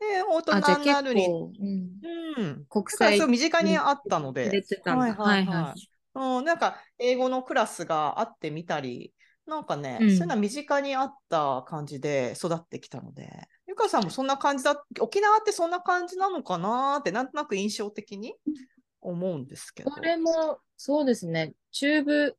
[0.00, 4.62] で、大人になるに、うん、うん、国際そう身近にあったので。
[4.84, 5.88] はいはいはい。
[6.14, 9.12] うん、なんか英語のクラスがあってみたり、
[9.46, 10.10] なんかね、うん。
[10.10, 13.30] そういうのは身近にあった感じで育ってきたので、
[13.66, 18.34] ゆかさんもそんな感じだ、沖縄ってそんな感じなのかなって、なんとなく印象的に
[19.00, 19.90] 思うんですけど。
[19.90, 21.54] これも、そうですね。
[21.72, 22.38] 中部、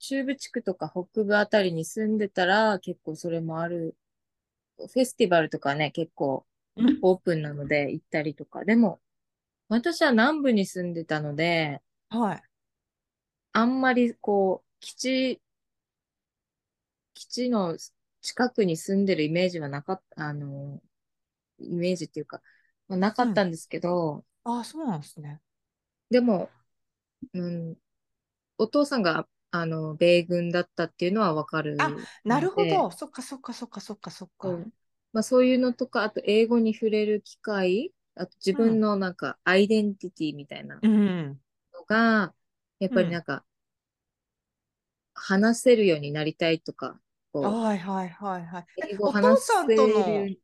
[0.00, 3.96] 中部地区とか北部あたりに住んでたら、結構それもある。
[4.78, 8.64] フェスティバルとかね、結構うんオープンなので行ったりとか。
[8.64, 9.00] でも、
[9.68, 12.42] 私は南部に住んでたので、はい。
[13.52, 15.42] あんまりこう、基地、
[17.14, 17.76] 基地の
[18.22, 20.80] 近くに住んでるイメージはなかった、あの、
[21.58, 22.42] イメージっていうか、
[22.88, 25.42] まあなかったんですけど、ああ、そうなんですね。
[26.10, 26.50] でも、
[27.34, 27.76] うん、
[28.58, 32.90] お父さんが、あの、米軍だったっていうのはわかるあなるほど。
[32.90, 34.48] そっかそっかそっかそっかそっか。
[34.48, 34.72] そう
[35.12, 41.40] まあ、そういうのとか、あと英語に触れる機会、あと自分のなんかアイデンティティみたいなうん。
[41.74, 42.34] のが、
[42.80, 43.44] やっぱりなんか、
[45.14, 47.00] 話せるようになりたいとか、
[47.40, 48.66] はいはいはいはい。
[48.76, 50.40] 英語お父さんとのる、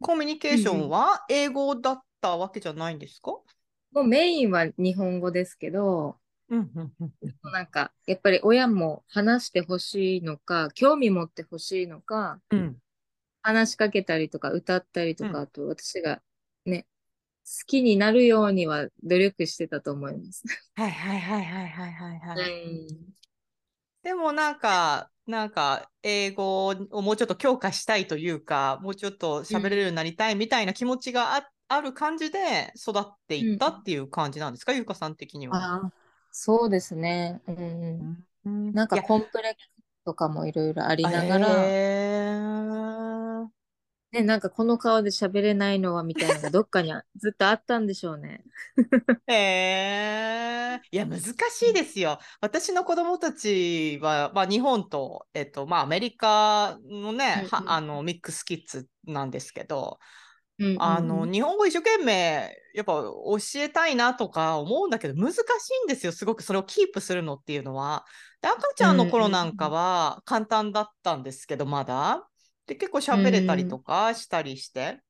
[0.00, 3.32] コミュニケーションは英語だったわけじゃないんですか？
[3.92, 6.18] もうメインは日本語ですけど、
[6.50, 12.76] うんうんうんうんなんか、やっぱり親も話してほしいのか、興味持ってほしいのか、うん。
[13.42, 16.20] 話しかけたりとか歌ったりとか、うんあと私が
[16.64, 16.86] ね、
[17.44, 20.42] 好きになるようには努力してたと思います。
[20.74, 22.64] はいはいはいはいはいはいはい。
[22.64, 23.18] うん
[24.02, 35.92] でもなんか、なんか、英語をもうちょっと強化したいというか、もうちょっと喋れるようになりたいみたいな気持ちがあ,、ある感じで育っていったっていう感じなんですか、ゆうかさん的には。
[36.30, 37.42] そうですね。
[37.46, 38.72] うんうん。
[38.72, 43.48] なんかコンプレックスとかもいろいろありながら、へー
[44.12, 48.42] ね、なんかこの顔で喋れないのはみたいなのがどっかにあずっとあったんでしょうね。
[49.26, 51.32] へーいや、難し
[51.70, 52.18] いですよ。
[52.40, 57.74] 私の子供たちは、まあ、日本と、えっと、まあ、アメリカのね、はうんうん。
[57.74, 59.98] あの、ミックスキッズなんですけど、
[60.58, 65.38] うんうんうんあの、日本語一生懸命、やっぱ教えたいなとか思うんだけど、難し
[65.82, 66.12] いんですよ。
[66.12, 68.04] すごくそれをキープするのっていうのは。
[68.40, 72.28] で、赤ちゃんの頃なんかは簡単だったんですけど、まだ。
[72.66, 75.00] で、結構喋れたりとかしたりして。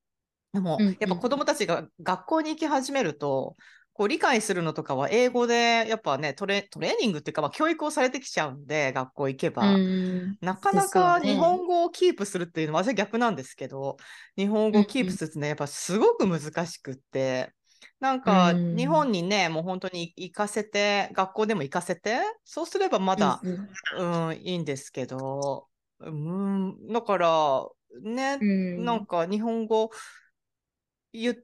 [0.53, 3.55] でもうんうん、やっぱ子供たちが学校に行き始めると、
[3.99, 9.73] こう理解するのとかは英語で、やっぱね、トレ、トレーニングっていうか、まあ、教育をされてきちゃうんで、学校行けば。
[9.73, 10.37] うん。
[10.39, 13.97] なかなか日本語をキープするっていうのは私は逆なんですけど、
[14.37, 17.51] 日本語をキープするってね、やっぱすごく難しくって、
[17.99, 23.41] なんか、日本にね、もう本当に行かせて、学校でも行かせて、そうすればまだ、
[23.97, 25.67] うん、うん、いいんですけど、
[25.99, 27.67] うん、だから、
[28.01, 29.89] ね、うん、なんか日本語
[31.11, 31.35] 言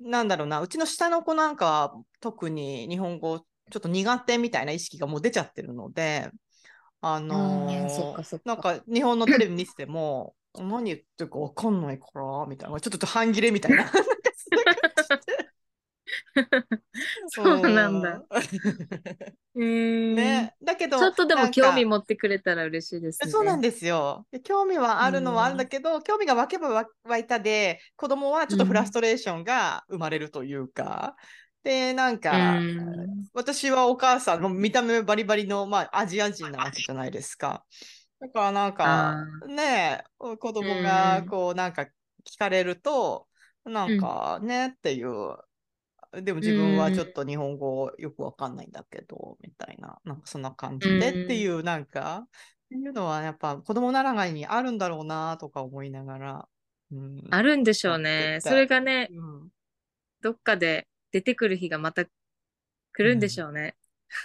[0.00, 3.44] なんだろうな、うちの下の子なんか特に日本語ちょ
[3.78, 6.30] っと苦手みたいな意識がもう出ちゃってるので、
[7.00, 13.90] あのー、なんか日本のテレビ見せても、何言ってるか分かんないから、みたいな、ちょっと半切れみたいな。
[17.30, 18.22] そうなんだ。
[19.54, 23.30] ね、だけど、ちょっとでも興味持ってくれたら嬉しいですね。
[23.30, 24.26] そうなんですよ。
[24.44, 31.16] 興味はあるのはあるんだけど、興味が湧けば湧いたで、子供はちょっとフラストレーションが生まれるというか、
[31.62, 32.66] で、なんか、
[33.32, 37.64] 私はお母さん、見た目バリバリの、まあ、アジア人なわけじゃないですか。
[38.20, 41.82] だからなんか、ね子供がこう、なんか
[42.24, 43.28] 聞かれると、
[43.64, 45.36] なんかね、っていう、
[46.22, 56.48] でも自分はちょっと日本語よくわかんないんだけど、みたいな、なんかそんな感じでっていう、なんか、っていうのはやっぱ子供ならがいにあるんだろうなとか思いながら。
[56.92, 58.38] うん、あるんでしょうね。
[58.40, 59.48] それがね、うん、
[60.20, 62.10] どっかで出てくる日がまた来
[62.98, 63.76] るんでしょうね。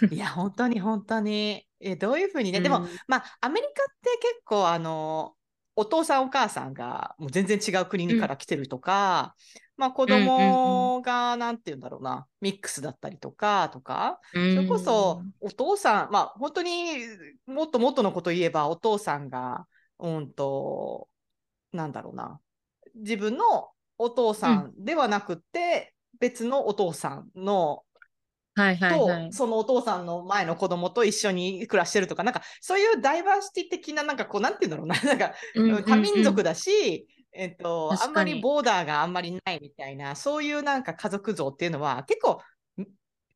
[0.02, 1.66] うん、いや、本当に本当に。
[1.80, 5.34] えどういうふうにね、でも、まあ、アメリカって結構、あの、
[5.74, 9.34] お父さんお母さんがもう全然違う国から来てるとか、
[9.76, 16.96] まあ子供がなんて言うんだろうな、ミックスだったりとか、とか、それこそお父さん、まあ本当に
[17.46, 19.66] もっともっとのこと言えばお父さんが、
[19.98, 21.08] うんと、
[21.72, 22.40] なんだろうな、
[22.94, 27.82] 自分のお父さんではなくて、別のお父さんの
[28.54, 35.34] はいはいはい、とそのお父さんの前の子供と一緒に暮らしてるとかなんかそういうダイバーシティ的ななんかこうなんて言うんだろうななんか
[35.86, 42.40] 多民族だし、えっと、あんまりボーダーがあんまりないみたいな、そういうなんか家族像っていうのは結構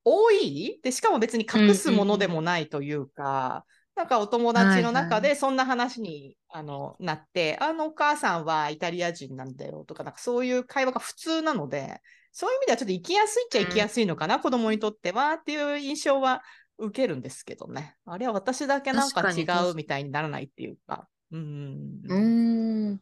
[0.05, 0.79] 多い？
[0.83, 12.01] で、しかも別に隠すものでもないというか、うんうん、なんかお友達の中でそんな話に、はいはい、あのなって、あのお母さんはイタリア人なんだよとか、なんかそういう会話が普通なので、
[12.33, 16.43] そういう意味ではちょっと生きやすいっちゃ生きやすいのかな、うん、子供にとってはっていう印象は
[16.79, 17.97] 受けるんですけどね。
[18.05, 21.09] あれは私だけなんか違うみたいにならないっていうか。
[21.33, 22.03] うん。
[22.07, 23.01] うん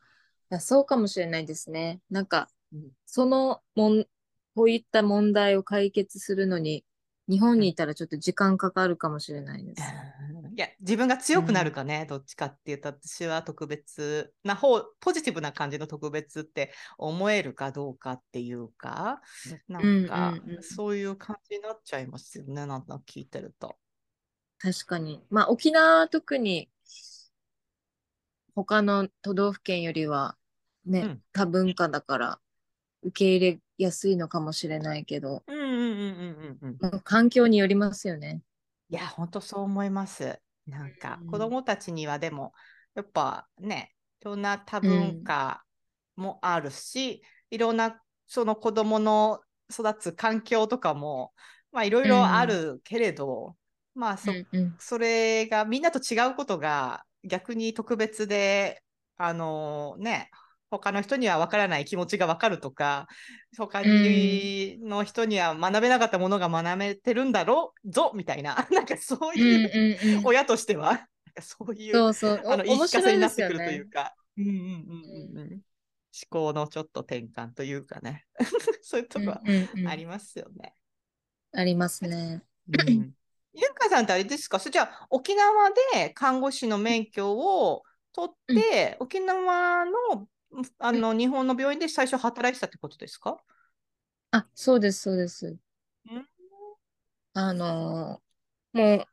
[0.55, 2.01] や、そうかもしれないですね。
[2.11, 2.49] なんか、
[3.07, 4.05] そのもん、
[4.55, 6.85] こういった問題を解決するのに、
[7.29, 9.83] 日本にいたらちょっと時間かかるかもしれないです。
[10.55, 19.21] いや、自分が強くなるかね、うん、どっちかっていうと、私は特別な方、ポジティブな感じの特別って思えるかどうかっていうか、
[19.69, 23.79] なんか、そういう感じになっちゃいますよね、なんか聞いてると。
[24.59, 25.25] 確かに。
[25.31, 26.71] まあ、沖縄は特に、
[28.55, 30.37] 他の都道府県よりは
[30.87, 32.39] ね、うん、多文化だから
[33.03, 35.43] 受け入れやすいのかもしれないけど、
[37.05, 38.41] 環境によりますよね。
[38.89, 40.39] いや、本当そう思います。
[40.67, 42.53] なんか、子供たちにはでも、
[42.95, 45.65] やっぱね、いろんな多文化
[46.17, 51.33] もあるし、うん、いろんなその子供の育つ環境とかも、
[51.73, 53.57] まあいろいろあるけれど、
[53.95, 58.83] うん、まあそうんうん、それがみんなと違うことが逆に特別で、
[59.17, 60.31] あのー、ね、
[60.79, 63.07] 他の人には分からない気持ちが分かるとか、
[63.57, 71.07] 他にの人には学べなかったものが学べてるんだろうぞみたいな、なんかそういう、親としては、
[71.41, 72.43] そういうそうそう。
[72.47, 75.63] あの言い聞かせになってくるというか、うんうんうんうん、思
[76.29, 78.25] 考のちょっと転換というかね、
[78.83, 79.41] そういうとこは
[79.89, 80.75] ありますよね。
[81.53, 82.43] ありますね。
[82.69, 83.15] うん。
[83.53, 84.59] ゆかさんってあれですか？
[84.59, 90.29] それじゃあ沖縄で看護師の免許を取って、うん、沖縄の
[90.79, 93.39] あの日本の病院で最初働いてたってことですか？
[94.31, 95.57] あ、そうです、そうです。
[97.35, 98.21] あの
[98.73, 99.05] もう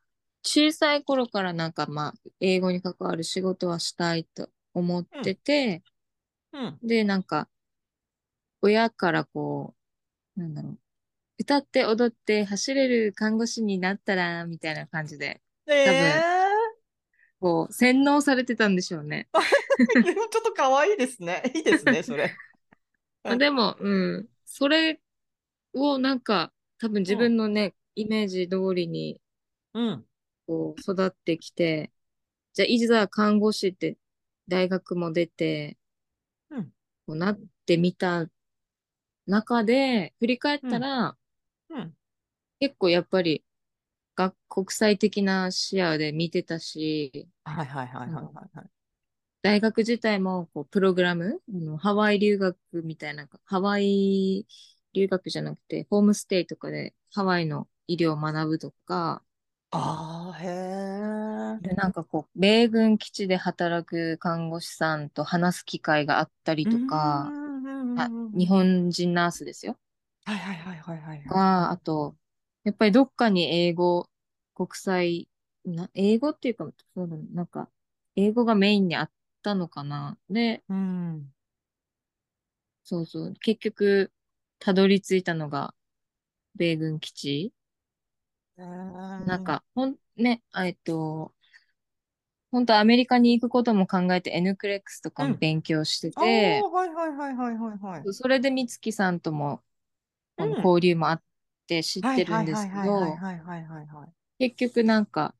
[0.43, 5.83] 小さい頃からなんかまあ英語に関わる仕事はしたいと思ってて、
[6.53, 7.47] うん、で、なんか
[8.61, 9.73] 親からこ
[10.37, 10.79] う、なんだろう、
[11.39, 16.40] 歌って踊って走れる看護師になったら、みたいな感じで、多分、えー、
[17.41, 19.27] こう、洗脳されてたんでしょうね。
[20.05, 21.41] でもちょっと可愛いですね。
[21.55, 22.35] いいですね、それ。
[23.37, 25.01] でも、うん、それ
[25.73, 29.19] をなんか、多分自分のね、イメージ通りに、
[29.73, 30.05] うん、
[30.45, 31.91] こう、育ってきて、
[32.53, 33.97] じゃあ、いざ看護師って
[34.47, 35.79] 大学も出て、
[36.51, 36.65] うん、
[37.07, 38.29] こうなってみた
[39.25, 41.17] 中で、振り返ったら、
[41.69, 41.97] うん、
[42.59, 43.43] 結構やっぱり、
[44.15, 48.69] が国際的な視野で見てたし、はいはいはいはいはい、はい。
[49.41, 51.41] 大学自体もこうプログラム、
[51.79, 54.45] ハワイ留学みたいな、ハワイ
[54.93, 59.23] 留学じゃなくて、ホームステイとかでハワイの医療を学ぶとか、
[59.71, 61.61] ああ、へえ。
[61.61, 67.33] で、なんかこう、米軍基地で働く看護師さんと話す機会があったりとか、
[67.95, 69.77] あ、日本人ナースですよ。
[70.25, 71.35] はいはいはいはいはいはい。
[71.35, 72.15] が、あと、
[72.63, 74.09] やっぱりどっかに英語、
[74.55, 75.29] 国際、
[75.65, 77.69] な、英語っていうか、そうだね、なんか、
[78.15, 79.11] 英語がメインにあっ
[79.43, 80.17] たのかな。
[80.29, 81.33] で、うん。
[82.83, 84.11] そうそう、結局、
[84.59, 85.73] たどり着いたのが、
[86.55, 87.53] 米軍基地。
[88.55, 88.65] な
[89.19, 91.33] なん、か、ほん、ね、えっと、
[92.51, 95.39] 本当アメリカに行くことも考えて N クレックスとかもうん。
[95.39, 98.09] 勉強してああ、て、はいはいはいはいはいはい。
[98.13, 99.63] それで美月さんとも。
[100.57, 101.23] 交流もあっ
[101.67, 103.21] て知っはいてるんですけど。
[104.39, 105.35] 結局なんか、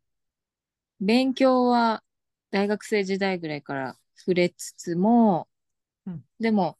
[0.99, 2.03] 勉強は
[2.51, 5.49] 大学生時代ぐらいから触れつつも、
[6.05, 6.23] うん。
[6.39, 6.79] でも、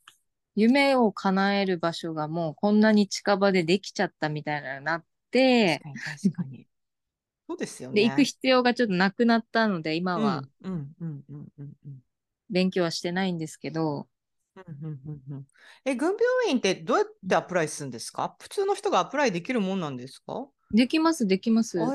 [0.56, 5.06] 夢を叶える場所がもうこんなに近場でできちゃったみたいなのになっ
[5.58, 6.68] 確て、かに確かに。
[7.50, 8.26] そうですよで、行くね。
[8.26, 12.04] 必要がちょっとなくなったので、今はうんうんうんうんうんうん。
[12.52, 14.08] 勉強はしてないんですけど、
[15.86, 18.36] え、軍病院ってどうやってアプライするんですか？
[18.40, 20.48] 普通の人がアプライできるもんなんですか？
[20.74, 21.94] できます、できまえす。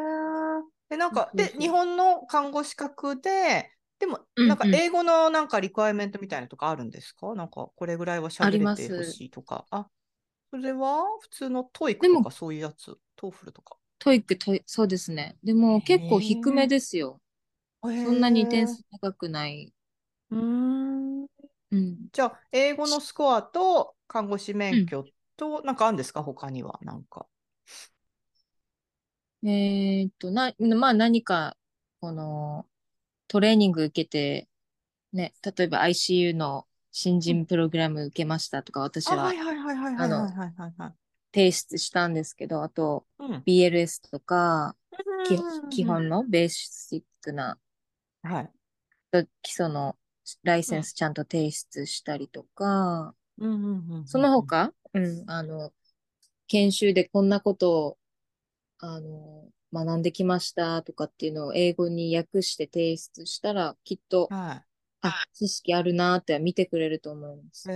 [0.00, 4.82] ー、え、なんか、で、日本の看護資格で、でも、なんかうんうん。
[4.82, 7.34] 英語のなんか requirement みたいなのとかあるんですか？
[7.34, 8.82] なんか、これぐらいはあ喋れります。
[8.84, 9.66] てほしいとか。
[9.70, 9.88] あ、
[10.50, 11.04] それは？
[11.20, 13.78] 普通の TOEIC とかそういうやつ、 TOEFL とか？
[13.98, 15.38] TOEIC、トイ、そうですね。
[15.44, 17.20] でも結構低めへですよ。
[17.94, 19.72] そんなに点え、数高くない。
[20.30, 20.81] うーん。
[21.72, 22.08] うん。
[22.12, 24.58] じゃあ、英語のスコアと看護師うん。
[24.58, 25.04] 免許
[25.36, 26.22] と、なんかあるんですか？
[26.22, 27.26] 他には、なんか。
[29.44, 31.56] えーっと、な、まあ何か、
[32.00, 32.66] この、
[33.28, 34.48] トレーニング受けて、
[35.12, 37.20] ね、例えば ICU の新うん。
[37.20, 39.32] 人プログラム受けましたとか、私あ、は
[39.96, 40.28] あの。
[41.34, 43.42] 提出したんですけど、あと、うん。
[43.44, 44.76] BLS とか、
[45.70, 47.58] 基、本のベーシックな、
[48.24, 48.32] うん。
[48.32, 48.52] はい。
[49.42, 49.96] 基礎の
[50.42, 50.74] ライうん。
[50.74, 53.14] センスちゃんと提出したりとか、
[54.04, 54.18] そ。
[54.18, 55.72] の他、うん、あの、
[56.48, 57.98] 研修でこんなことを、
[58.78, 64.64] あの、学んできましたとかっていうのを英語に訳して提出したら、きっと、は
[65.02, 67.68] あ、知識あるなーって見てくれると思いまい。
[67.70, 67.70] す。
[67.70, 67.72] へ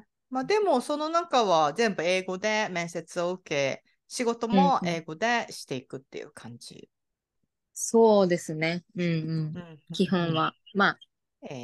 [0.00, 0.02] え。
[0.30, 5.02] まあでも、その中は全部英語で面接を受け、仕事うんも英うん。
[5.02, 6.90] 語でしていくっていう感じ。
[7.72, 8.84] そうですね。
[8.96, 9.04] うん
[9.54, 9.58] う。
[9.58, 10.30] うんん基うんうん。
[10.30, 10.54] 本は。
[10.74, 10.98] まあ、
[11.50, 11.54] え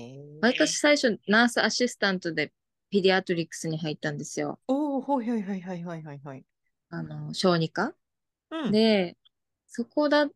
[0.41, 0.79] 私え。
[0.79, 2.53] 最初、ナースアシスタントで
[2.91, 4.61] ペディアトリックスに入ったんですよ。
[4.69, 6.45] おお、はいはいはいはいはいはいはい。
[6.91, 7.95] あの、小児科
[8.51, 8.81] うん。
[8.81, 9.19] で、
[9.69, 10.29] そこだ、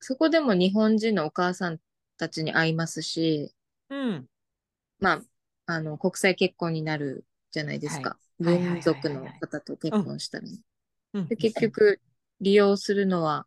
[0.00, 1.80] そこでも日本人のお母さん
[2.18, 3.54] たちに会いますし、
[3.88, 4.28] うん。
[4.98, 5.22] まあ、
[5.74, 8.00] あの、国際結婚になるじゃないですはい。
[8.00, 8.18] か。
[8.38, 9.34] 軍はいはいはい属の。
[9.40, 10.04] 方と結うん。
[10.04, 10.58] 婚したらね。
[11.12, 11.30] うん。
[11.30, 11.48] で、うん。
[11.48, 11.72] 結うん。
[11.72, 12.00] 局、
[12.40, 13.46] 利用するのは、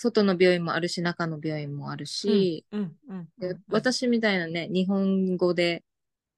[0.00, 5.82] 外の病院もあるし中の病院もあるし、うんうんうん、私みたいなね日本語で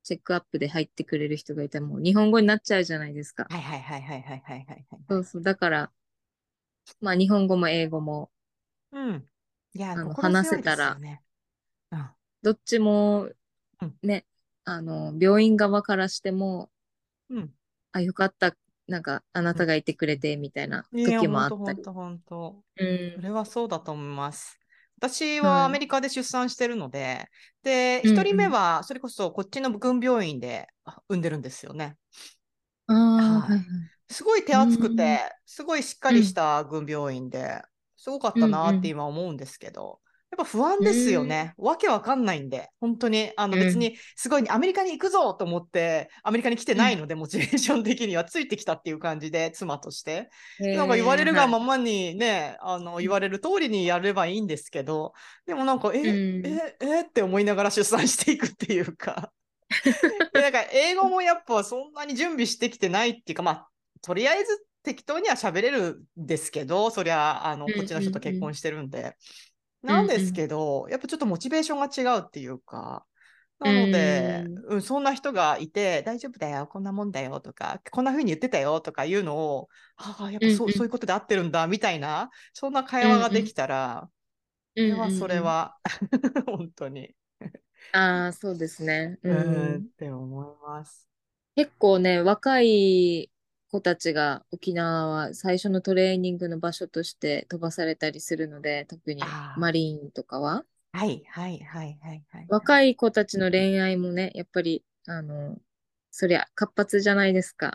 [0.02, 3.46] チェックアップで入ってくれる人がいたらもう日本語になっちゃうじゃないですか。
[3.50, 5.90] はいはいはいはいはいはい、はい、そうそうだから
[7.02, 8.30] まあ日本語も英語も、
[8.92, 9.28] うん、
[9.74, 12.00] いやあの、ね、話せたら、うん、
[12.42, 13.28] どっちも
[14.02, 14.24] ね、
[14.64, 16.70] あの病院側からしても、
[17.28, 17.50] うん、
[17.92, 18.56] あよかった
[18.90, 19.62] なんか、あなうん。
[19.62, 21.82] たがいてくれて、みたいな時もあったり。
[21.82, 22.64] とほんとほんと。
[22.76, 22.84] う
[23.14, 23.22] そん。
[23.22, 24.58] れはそうだと思います。
[24.98, 25.66] 私ははい。
[25.66, 27.30] アメリカで出産してるので、
[27.62, 28.56] で、うん一人目うん。
[28.56, 31.98] は、それこそこっちの軍病院であ産んでるんですよね。
[34.08, 34.94] すごい手う厚くん。
[34.94, 36.18] て、すごいしっかうん。
[36.18, 37.62] りした軍病院で、
[37.96, 38.94] すごかっうんたなってうん。
[38.94, 39.99] 今思うんですけど、
[40.30, 41.26] やっぱ不安うですよん。
[41.26, 41.54] ね。
[41.56, 43.58] わけわかんないんで、本当に、あのうん。
[43.58, 46.86] 別にすごいアメリカに行くぞと思って、アメリカに来てうん。
[46.86, 50.30] ないので、モチベーション的にはついてきたっていう感じで、妻として。
[50.60, 51.26] へなんか言われえ、はい。
[51.26, 53.08] るがままにね、あのうん。
[53.08, 55.12] 言われる通りにやればいいんですけど、
[55.46, 56.22] でもなんか、うえ、
[56.56, 56.62] ん。
[56.70, 59.32] え、えって思いながら 出産していくっていうか。
[60.32, 63.70] で、なんか英語もやっぱそんなに準備してきてないっていうか、まあ、
[64.02, 68.98] とりあえず適当には喋れるんですけど、そりゃ、あの、うんこっちの人とうん結婚してるんで。
[69.00, 69.14] う
[69.82, 70.40] なんですんうん。
[70.40, 73.06] けど、やっぱちょっとモチベーションが違うっていうか、
[73.62, 74.64] うなので、ん。
[74.68, 80.80] うん、そんな人がいて、大丈夫だよ、こんなもんだよとか、こんな風に言ってたよとかいうのを、ああ、やっぱそう、うんうん。
[80.80, 83.18] そういうことで合ってるんだ、みたいな、そんな会うんうん。
[83.18, 84.10] 話ができたら、
[84.76, 85.30] うんそれはそうんうん。
[85.30, 85.78] れは、
[86.46, 87.14] 本当に、
[87.92, 89.18] ああ、そうですね。
[89.22, 89.90] ううーん、っん。
[89.96, 91.08] て思います。
[91.56, 93.30] 結構ね、若い
[93.70, 100.64] 子たちが沖縄は最初のトレーニングの場所として飛ばされたりするので、特にマあリーンとかは。
[100.92, 102.52] あ、はい、はい、はい、はい、はい。
[102.60, 105.58] はい若い子たちの恋愛もね、やっぱり、あの、
[106.10, 107.74] そりゃ活発じゃないですか。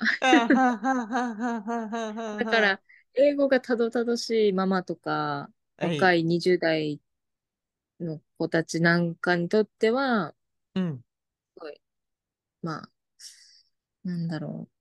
[2.38, 2.82] だだか、ら、
[3.14, 6.14] 英語がたどたどしいママとか、若い。
[6.14, 7.02] い20代
[8.00, 10.36] の子たちなんかにとっては、
[10.76, 11.04] うん。
[11.56, 11.82] すごい、
[12.64, 12.92] まあ、
[14.06, 14.75] なんだろう。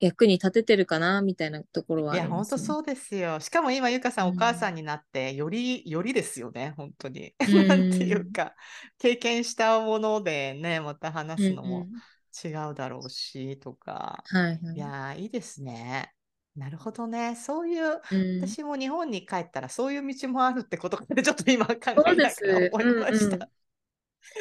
[0.00, 2.28] 役に立ててるかな、みたいなところはいあや。
[2.28, 3.40] 本当そうですよ。
[3.40, 4.70] しかも今、ゆかさん、うお母さん。
[4.70, 7.34] んになって、より、よりですよね、本当に。
[7.46, 8.30] う なんていうん。
[8.30, 8.54] か、
[8.98, 12.02] 経験したものでね、またうん話すのもうん。
[12.44, 14.24] 違うだろうし、とか。
[14.24, 14.78] はいはいい。
[14.78, 16.14] やー、いいですね。
[16.54, 17.34] なるほどね。
[17.34, 18.56] そういう、うん。
[18.56, 21.74] 私も日本に帰ったら、そういう道もあるってことかで、ちょっと今考
[22.06, 22.68] えながら。
[22.72, 23.38] 思いうんましうん。
[23.38, 23.50] た。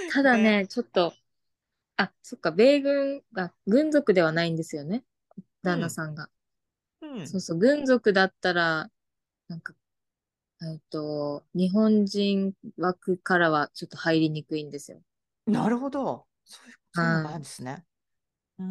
[0.08, 0.40] ただね。
[0.40, 1.14] ね、ちょっと、
[1.98, 5.06] あ、そっか、米軍が、軍属ではないんですよね。
[5.66, 5.92] う旦那ん。
[5.92, 6.30] さんが。
[7.02, 7.36] うん。
[7.36, 8.92] そうそう、軍属だったら、
[9.50, 9.76] なんか、
[10.64, 15.02] えっと、日本人枠からはちょっと入りにくいんですよ。
[15.48, 16.28] なるほど。
[16.46, 17.44] そういう、そういうのがあるんはい。
[17.44, 17.86] ですね。
[18.60, 18.66] うー。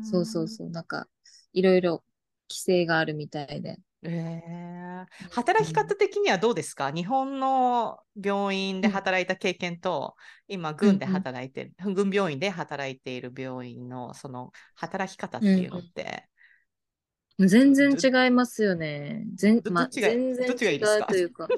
[0.00, 0.70] そうそうんそう。
[0.70, 1.08] なんか、
[1.52, 2.04] いろいろ
[2.50, 3.78] 規制があるみたいで。
[4.02, 5.96] えー、う働き方ん。
[5.96, 6.92] 的にはどうですか？
[6.92, 9.00] 日本の病院でうん。
[9.00, 10.14] 働いた経験と、
[10.46, 11.06] 今、う軍でん。
[11.06, 15.52] 働いてる、軍病院で働いている病院の、その、働き方っうん。
[15.52, 16.28] ていうのって、
[17.38, 17.48] うん。
[17.48, 19.24] 全然ど、違いますよね。
[19.34, 21.04] 全、ど、どま、っちが、全然どっちがいい違ですか？
[21.08, 21.52] うというか。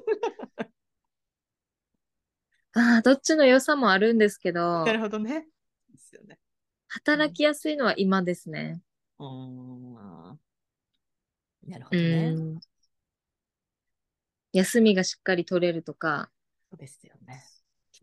[2.72, 4.50] ああ、どっちの良さもあるんですけ
[4.84, 5.46] なるど、ほどね。
[5.90, 6.38] ですよね。
[7.12, 7.28] うん。
[7.28, 8.82] 働きやすいのは今ですね。
[9.18, 9.96] うーん。
[11.70, 12.30] なるほうどね。
[12.30, 12.60] ん。
[14.52, 16.30] 休みがしっかり取れるとか、
[16.70, 17.42] そうですよね。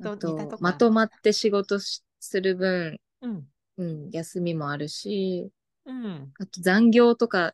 [0.01, 0.57] あと。
[0.61, 3.47] まとまって仕事しする分、うん。
[3.77, 5.51] うん、休みもあるし、
[5.85, 6.31] うん。
[6.39, 7.53] あと残業とか、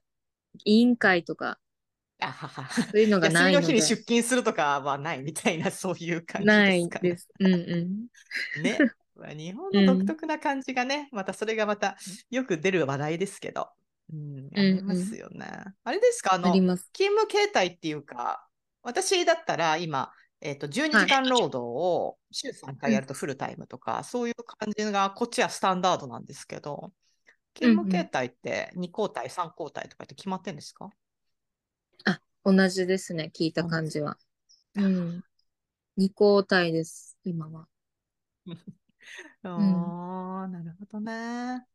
[0.66, 1.59] 委員会とか。
[2.70, 7.09] そういうのが休みの日にないので、出勤するとかはないみたいな、そういう感じなですかね。
[7.09, 7.28] いです。
[7.39, 7.57] うんう
[8.61, 8.78] ね。
[9.16, 9.76] まあ日本ん。
[9.76, 10.05] の独うん。
[10.05, 11.97] 特な感じがね、またそれがまた
[12.30, 13.70] よく出る話題ですけど。
[14.12, 15.10] うん、うありまんうん。
[15.10, 15.45] すよね。
[15.84, 16.66] あれですか、あの。
[16.93, 18.47] 勤務形態っていうか、
[18.84, 21.08] 私だったら今、えっと、12はい。
[21.08, 22.95] 時間労働を週3回うん。
[22.95, 26.93] やるとフルタイムとか、そういう感じがこっちはスタンダードなんですけど、
[27.62, 28.10] うん勤務形うん。
[28.10, 30.91] 態って2交代、3交代とかって決まってんですか？
[32.06, 33.32] あ、同じですね。
[33.34, 33.66] 聞いた。
[33.66, 34.18] 感じは。
[34.76, 35.24] うあん。
[35.97, 37.68] 二交代です、今は。
[39.56, 39.95] うん。
[40.04, 41.68] あー、なるほどね。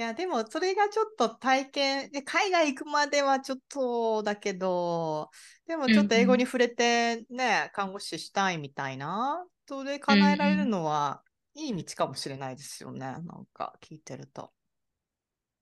[0.00, 5.30] いや、でもそれがちょっと体験、で海外行くまではちょっとだけど、
[5.66, 6.46] でもうんちょっと英語にうん。
[6.46, 10.70] 触れてね、看護師したいみたいな、それうん叶えられるうん。
[10.70, 11.22] のは
[11.54, 13.00] いい道かもしれないですよね。
[13.00, 14.54] なんか聞いてると。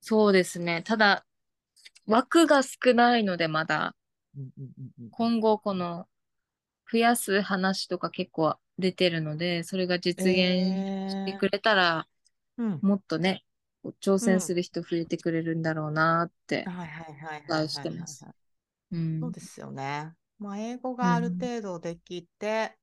[0.01, 0.81] そうですね。
[0.83, 1.25] ただ、
[2.07, 3.95] 枠が少ないので、まだ、
[5.11, 6.07] 今後この、
[6.91, 13.45] 増やす話とか結構出てるので、それが実現してえくれたら、ー、うん、もっとね、
[14.01, 14.29] 挑うん。
[14.29, 18.25] 戦する人増えてくれるんだろうなってはいはいはい期待してます。
[19.21, 20.13] そうんですよね。
[20.39, 21.33] まあ、英語うがあるん。
[21.39, 22.77] 程度できて、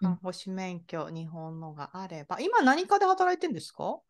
[0.00, 0.16] うん。
[0.16, 4.00] 看護師免許、日本のがあれば、今何科で働いてるんですか？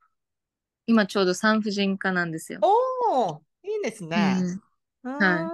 [0.87, 2.61] 今ちょうど産婦人科なんですよ。
[2.63, 4.47] おー、いいですうね。
[4.55, 4.63] ん。
[5.05, 5.53] うはい。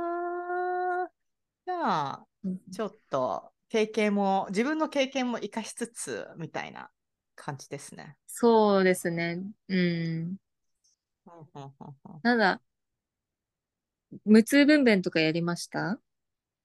[1.66, 6.90] じゃあ、うんちょっと経験も、自分の経験も活かしつつ、みたいな
[7.34, 8.16] 感じですね。
[8.28, 9.42] そうですね。
[9.68, 10.36] うん。
[11.26, 12.60] うんうんうんうんただ、
[14.24, 16.00] 無痛分娩とかやりました？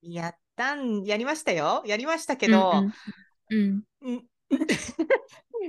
[0.01, 1.84] やったん、やりましたよ。
[1.86, 2.91] やりましたけうんど、うん。
[3.49, 3.84] うん。
[4.01, 4.28] うん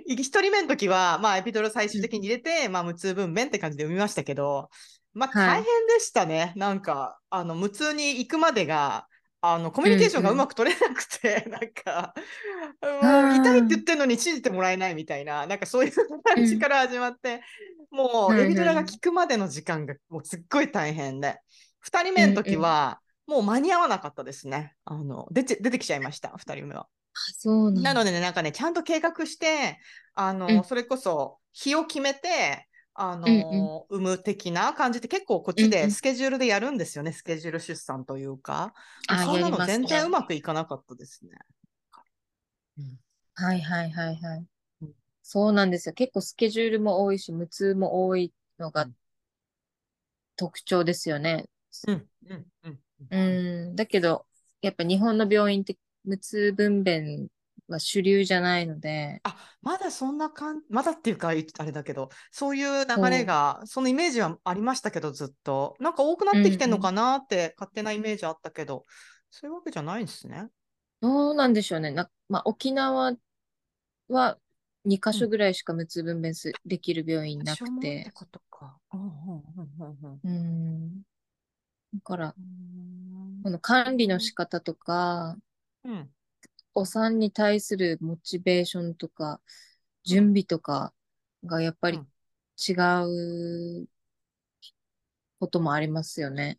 [0.07, 4.70] 一人目の時は、まあ、エピドル最うん終的に入れて、まあ、無痛分娩って感じで産みましたけど、
[5.12, 5.62] まあ、はい。
[5.62, 6.53] 大変でしたね。
[6.57, 9.07] なんか、あの、無痛に行くまでが、
[9.45, 10.45] あの、コミュニケーションがううんうん。
[10.45, 12.14] まく取れなくて、 なんか、
[12.82, 15.93] もう、痛いって言っあてるのに信じてもらえないみたいな、なんかそういう。
[16.24, 17.43] 感じから始まって、
[17.90, 19.01] もう、エはいピドラが効はいはい。
[19.01, 21.40] くまでの時間が、もう、すっごい大変で、
[21.80, 22.55] 二人う目のんうん。
[22.55, 24.76] 時は、もう間に合わなかったですね。
[24.84, 26.88] あの、出て、出てきちゃいました、二人目は。
[27.14, 29.78] あ、そうなのでね、なんかね、ちゃんと計画して、
[30.14, 30.64] あうの、ん。
[30.64, 33.70] それこそ日を決めて、あうんうん。
[33.70, 35.70] の、産む的な感じって結構こっちうんうん。
[35.70, 37.12] でスケジュールでやるんですよね。
[37.12, 38.74] スケジュール出産というか。
[39.16, 40.11] そんなの全然うね。
[40.11, 41.32] まくいかなかったですね。
[42.78, 42.99] うん
[43.34, 44.47] はいはいはいはい。
[44.80, 45.95] うんそうなんですよ。
[45.95, 48.97] 結構スケジュールも多いし、無痛も多いのがうん
[50.36, 51.47] 特徴ですよね。
[51.86, 53.76] うんうんうんううんん。
[53.76, 54.26] だけど、
[54.62, 57.28] やっぱ日本の病院って無痛分娩
[57.75, 65.77] は主流じゃないので、あ、まだそんな感じ、まだっていうか、いあれだけど、そういう流れそが、そのイメージはありましたけど、ずっと。
[65.81, 66.39] なんか多くなう。
[66.39, 66.83] うってきてんのんうん。
[66.83, 68.85] かなって勝手なイメージあったけど、
[69.31, 70.49] そういうわけじゃないんですね。
[71.01, 71.91] どうなんでしょうね。
[71.91, 73.16] な、まあ、沖縄
[74.09, 74.39] は
[74.85, 78.11] 2箇所ぐらいしか無痛分娩すできる病院なくてて。
[78.14, 78.79] ことか。
[78.93, 79.11] うんうん
[79.81, 81.03] うんうんうん。
[81.95, 85.37] だから、うんこの管理の仕方とか、
[85.85, 86.11] うん。
[86.75, 89.41] お産に対するモチベーションとか、
[90.05, 90.93] 準備とか
[91.45, 92.07] がやっぱりうん
[92.68, 92.73] 違
[93.83, 93.89] う
[95.41, 96.59] こともありますよね。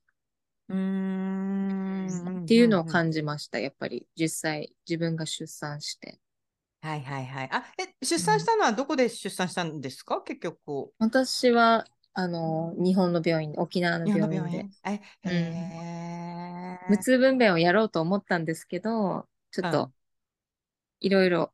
[0.69, 3.59] うーんっていうのをじ感じました。
[3.59, 6.19] やっぱり実際自分が出産して。
[6.81, 7.49] はいはいはい。
[7.51, 10.21] あ、え、出産したのはどこで出産したんですか？
[10.21, 10.91] 結局。
[10.99, 14.69] 私は、あの、日本の病院で、沖縄の病院で。
[14.85, 19.91] え、うんへー無痛分娩をやろうと思ったんですけど、ちょっうんと、
[21.03, 21.53] いろいろ、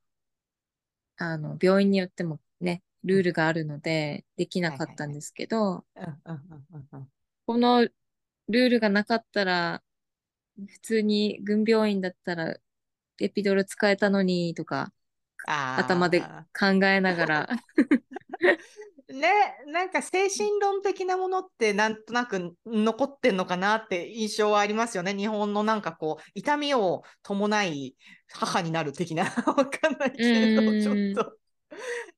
[1.18, 5.86] あの、病院によってもね、ルールがあるので、できなかったんですけど、
[7.48, 9.84] このルールがなかったら、
[10.56, 12.58] 普通に軍病院だったら、
[13.20, 14.94] エピドル使えたのに、とか、
[15.46, 17.50] 頭で考えながら、
[19.10, 25.16] ね、なんか精神論的なものってなんとなく残ってんのかなって印象はありますよね。
[25.16, 27.96] 日本のなんかこう、痛みを伴い
[28.32, 31.40] 母になる的な、 わかんないけど、うんちょっと。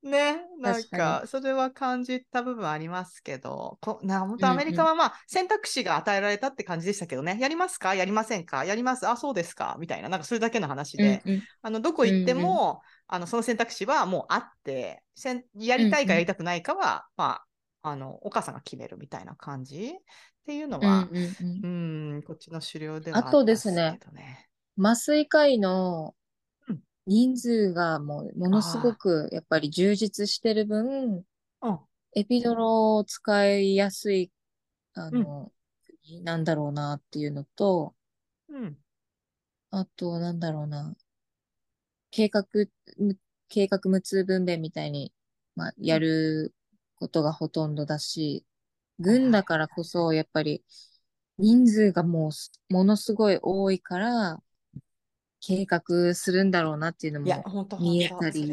[0.03, 4.59] ね、なん確かか、それは感じた部分ありますけど、こな本当うんうん。
[4.59, 7.93] アメリカはまあ、選択肢が与えられたって感じでしたけどね、やりますか？
[7.93, 8.65] やりませんか？
[8.65, 9.07] やります？
[9.07, 9.77] あ、そうですか？
[9.79, 11.41] みたいな、なんかそれだけの話で、うんうん。
[11.61, 12.81] あの、どこ行っても、
[13.11, 17.41] あの、その選択肢はもうあって、せんやりたいかやりたくないかは、ま
[17.83, 22.13] あ、あの、お母さんが決めるみたいな感じっていうのは、うんうんうん。
[22.15, 23.99] うん、こっちの狩猟ではあとですね。
[24.79, 26.15] 麻酔科医の
[26.67, 31.25] うん人数がもうものすごくやっぱり充実してる分、
[31.61, 31.79] うん、
[32.13, 34.31] エピドロを使いやすい、
[34.93, 35.51] あの、
[36.03, 37.95] 国なんだろうなっていうのと、
[38.47, 38.77] うん、
[39.71, 40.95] あと、なんだろうな、
[42.11, 42.45] 計画、
[42.97, 43.17] む
[43.49, 45.13] 計画無痛分娩みたいに、
[45.55, 46.53] まあ、やる
[46.95, 48.45] ことがほとんどだし、
[48.99, 50.63] 軍だからこそ、やっぱり、
[51.37, 54.41] 人数がもうす、ものすごい多いから、
[55.41, 58.47] 計画するんだろうなっていうのも見えたり。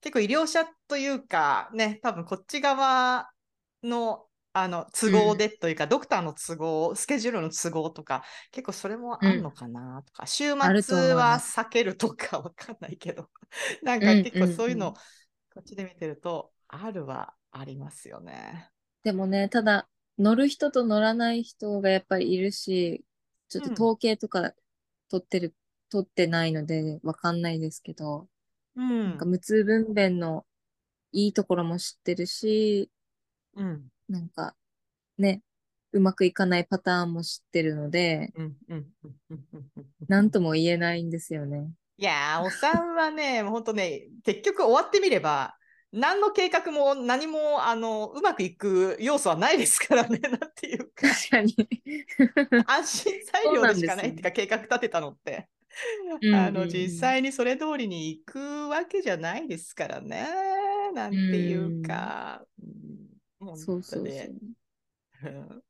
[0.00, 3.30] 結構医療者というか、ね、多分こっち側
[3.82, 13.30] の、あの都合でというか、ドクターの都合、スケジュールの都合とか、結構それもあんのかなとか、週あると思い末は避けるとかわかんないけど、
[13.82, 14.94] なんかうん結構そういうの、うん。
[14.94, 14.94] うん
[15.54, 18.72] こっちで見てると、あるはありますよね。
[19.02, 19.88] でもね、ただ、
[20.18, 23.04] 乗る人と乗らない人がやっぱりいるし、
[23.48, 24.52] ちょっと統計とか
[25.08, 25.54] 取ってる、
[25.90, 28.28] 取ってないのでわかんないですけど、
[28.76, 29.10] うん。
[29.10, 30.46] なんか無痛分娩の
[31.12, 32.90] いいところも知ってるし、
[33.54, 34.54] うんなんか
[35.18, 35.42] ね、
[35.92, 39.86] うまくいかないパターンも知ってるので、うんうんうんうんうんうん。
[40.08, 41.70] なんとも言えないんですよね。
[41.96, 45.56] いやー、お産はね、 本当ね、結局終わってみれば、
[45.92, 51.54] 何の計画も何もあのうまくいく要素はないですからね、 なんていうか、確かに。
[52.66, 55.48] 安心材料でしかないっていうか、計画立てたのって、
[56.34, 60.26] あの実際にそれ通りに行くわけじゃないですからね、
[60.94, 63.03] なんていうか、うん、
[63.52, 64.32] うそうそう当で。
[65.22, 65.64] う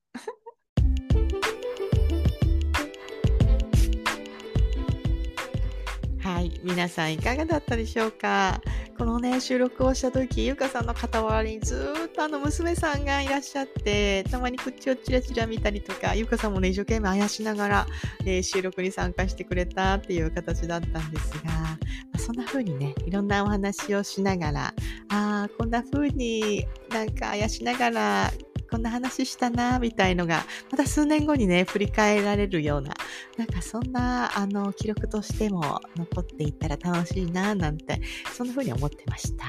[6.25, 8.59] はい、皆さんいかがだったでしょうか？
[8.97, 17.87] このね、収録をした時、ゆかさんの傍らにずっとあの娘さんがいらっしゃって、たまに口をチラチラ見たりとか、ゆかさんもね、一生懸命あやしながら、
[18.25, 21.79] えー収録に参加してくれたっていう形だったんですが、ま
[22.15, 24.73] あそんな風にね、いろんなお話をしながら、あ
[25.11, 28.33] あ、こんな風になんかあやしながら、
[28.75, 32.93] こんな話したな、みたいのが、また数年後にね、振り返られるような、
[33.39, 38.01] なんかそんな、あの、記録としても残っていったら楽しいな、なんて、
[38.37, 39.47] そんな風に思ってました。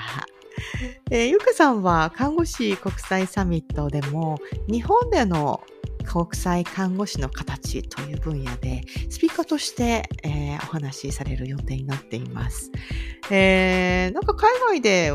[1.10, 5.64] えーゆかさんは看護師国際サミットでも、日本での
[6.06, 12.72] 国際看護師の形という分野で、スピーカーとして、えーお話しされる予定になっています。
[13.32, 15.12] えーなんか海外で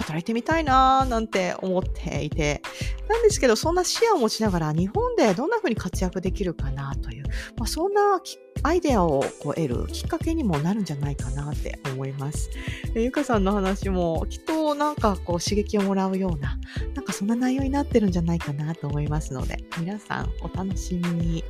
[0.00, 2.62] 働いてみたいなーなんて思っていて、
[3.08, 7.24] なんですけど、そんな視野を持ちながら日本でどんな風に活躍できるかなという、
[7.56, 8.20] まあ、そんな
[8.62, 12.50] アイデアをこう得るきっかけにもなるんじゃないかなって思います。
[12.94, 16.58] ゆかさんの話もきっとなんかこう刺激をもらうような、
[16.94, 21.44] なんかそんな内容になってるんじゃないかなと思いますので、皆さんお楽しみに。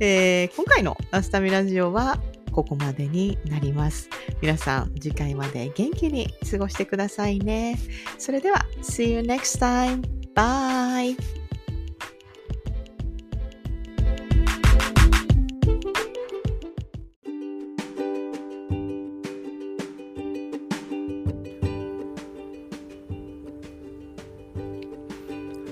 [0.00, 2.18] えー今回のアスタミラジオは
[2.52, 4.08] ここまでになります。
[4.40, 7.78] 皆さん、次回まで元気に過ごしてくださいね。
[8.18, 10.02] それでは、See you next time.
[10.34, 11.16] Bye!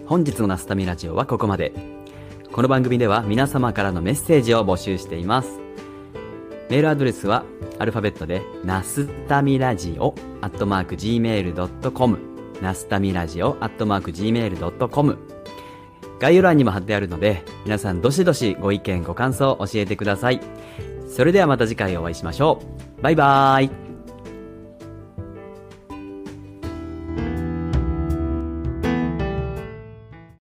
[0.07, 1.73] 本日のナスタミラジオはここまで。
[2.51, 5.60] この番組では皆様からのメッセージを募集しています。
[6.71, 7.45] メールアドレスは
[7.81, 12.19] アルファベットで、ナスタミラジオ、アットマーク gmail.com、
[12.63, 15.19] ナスタミラジオ、アットマーク gmail.com、
[16.21, 20.41] 概要欄にも貼ってあるので、皆さんどしどしご意見ご感想を教えてください。
[21.09, 22.63] それではまた次回お会いしましょ
[22.99, 23.03] う。
[23.03, 23.90] バイバーイ。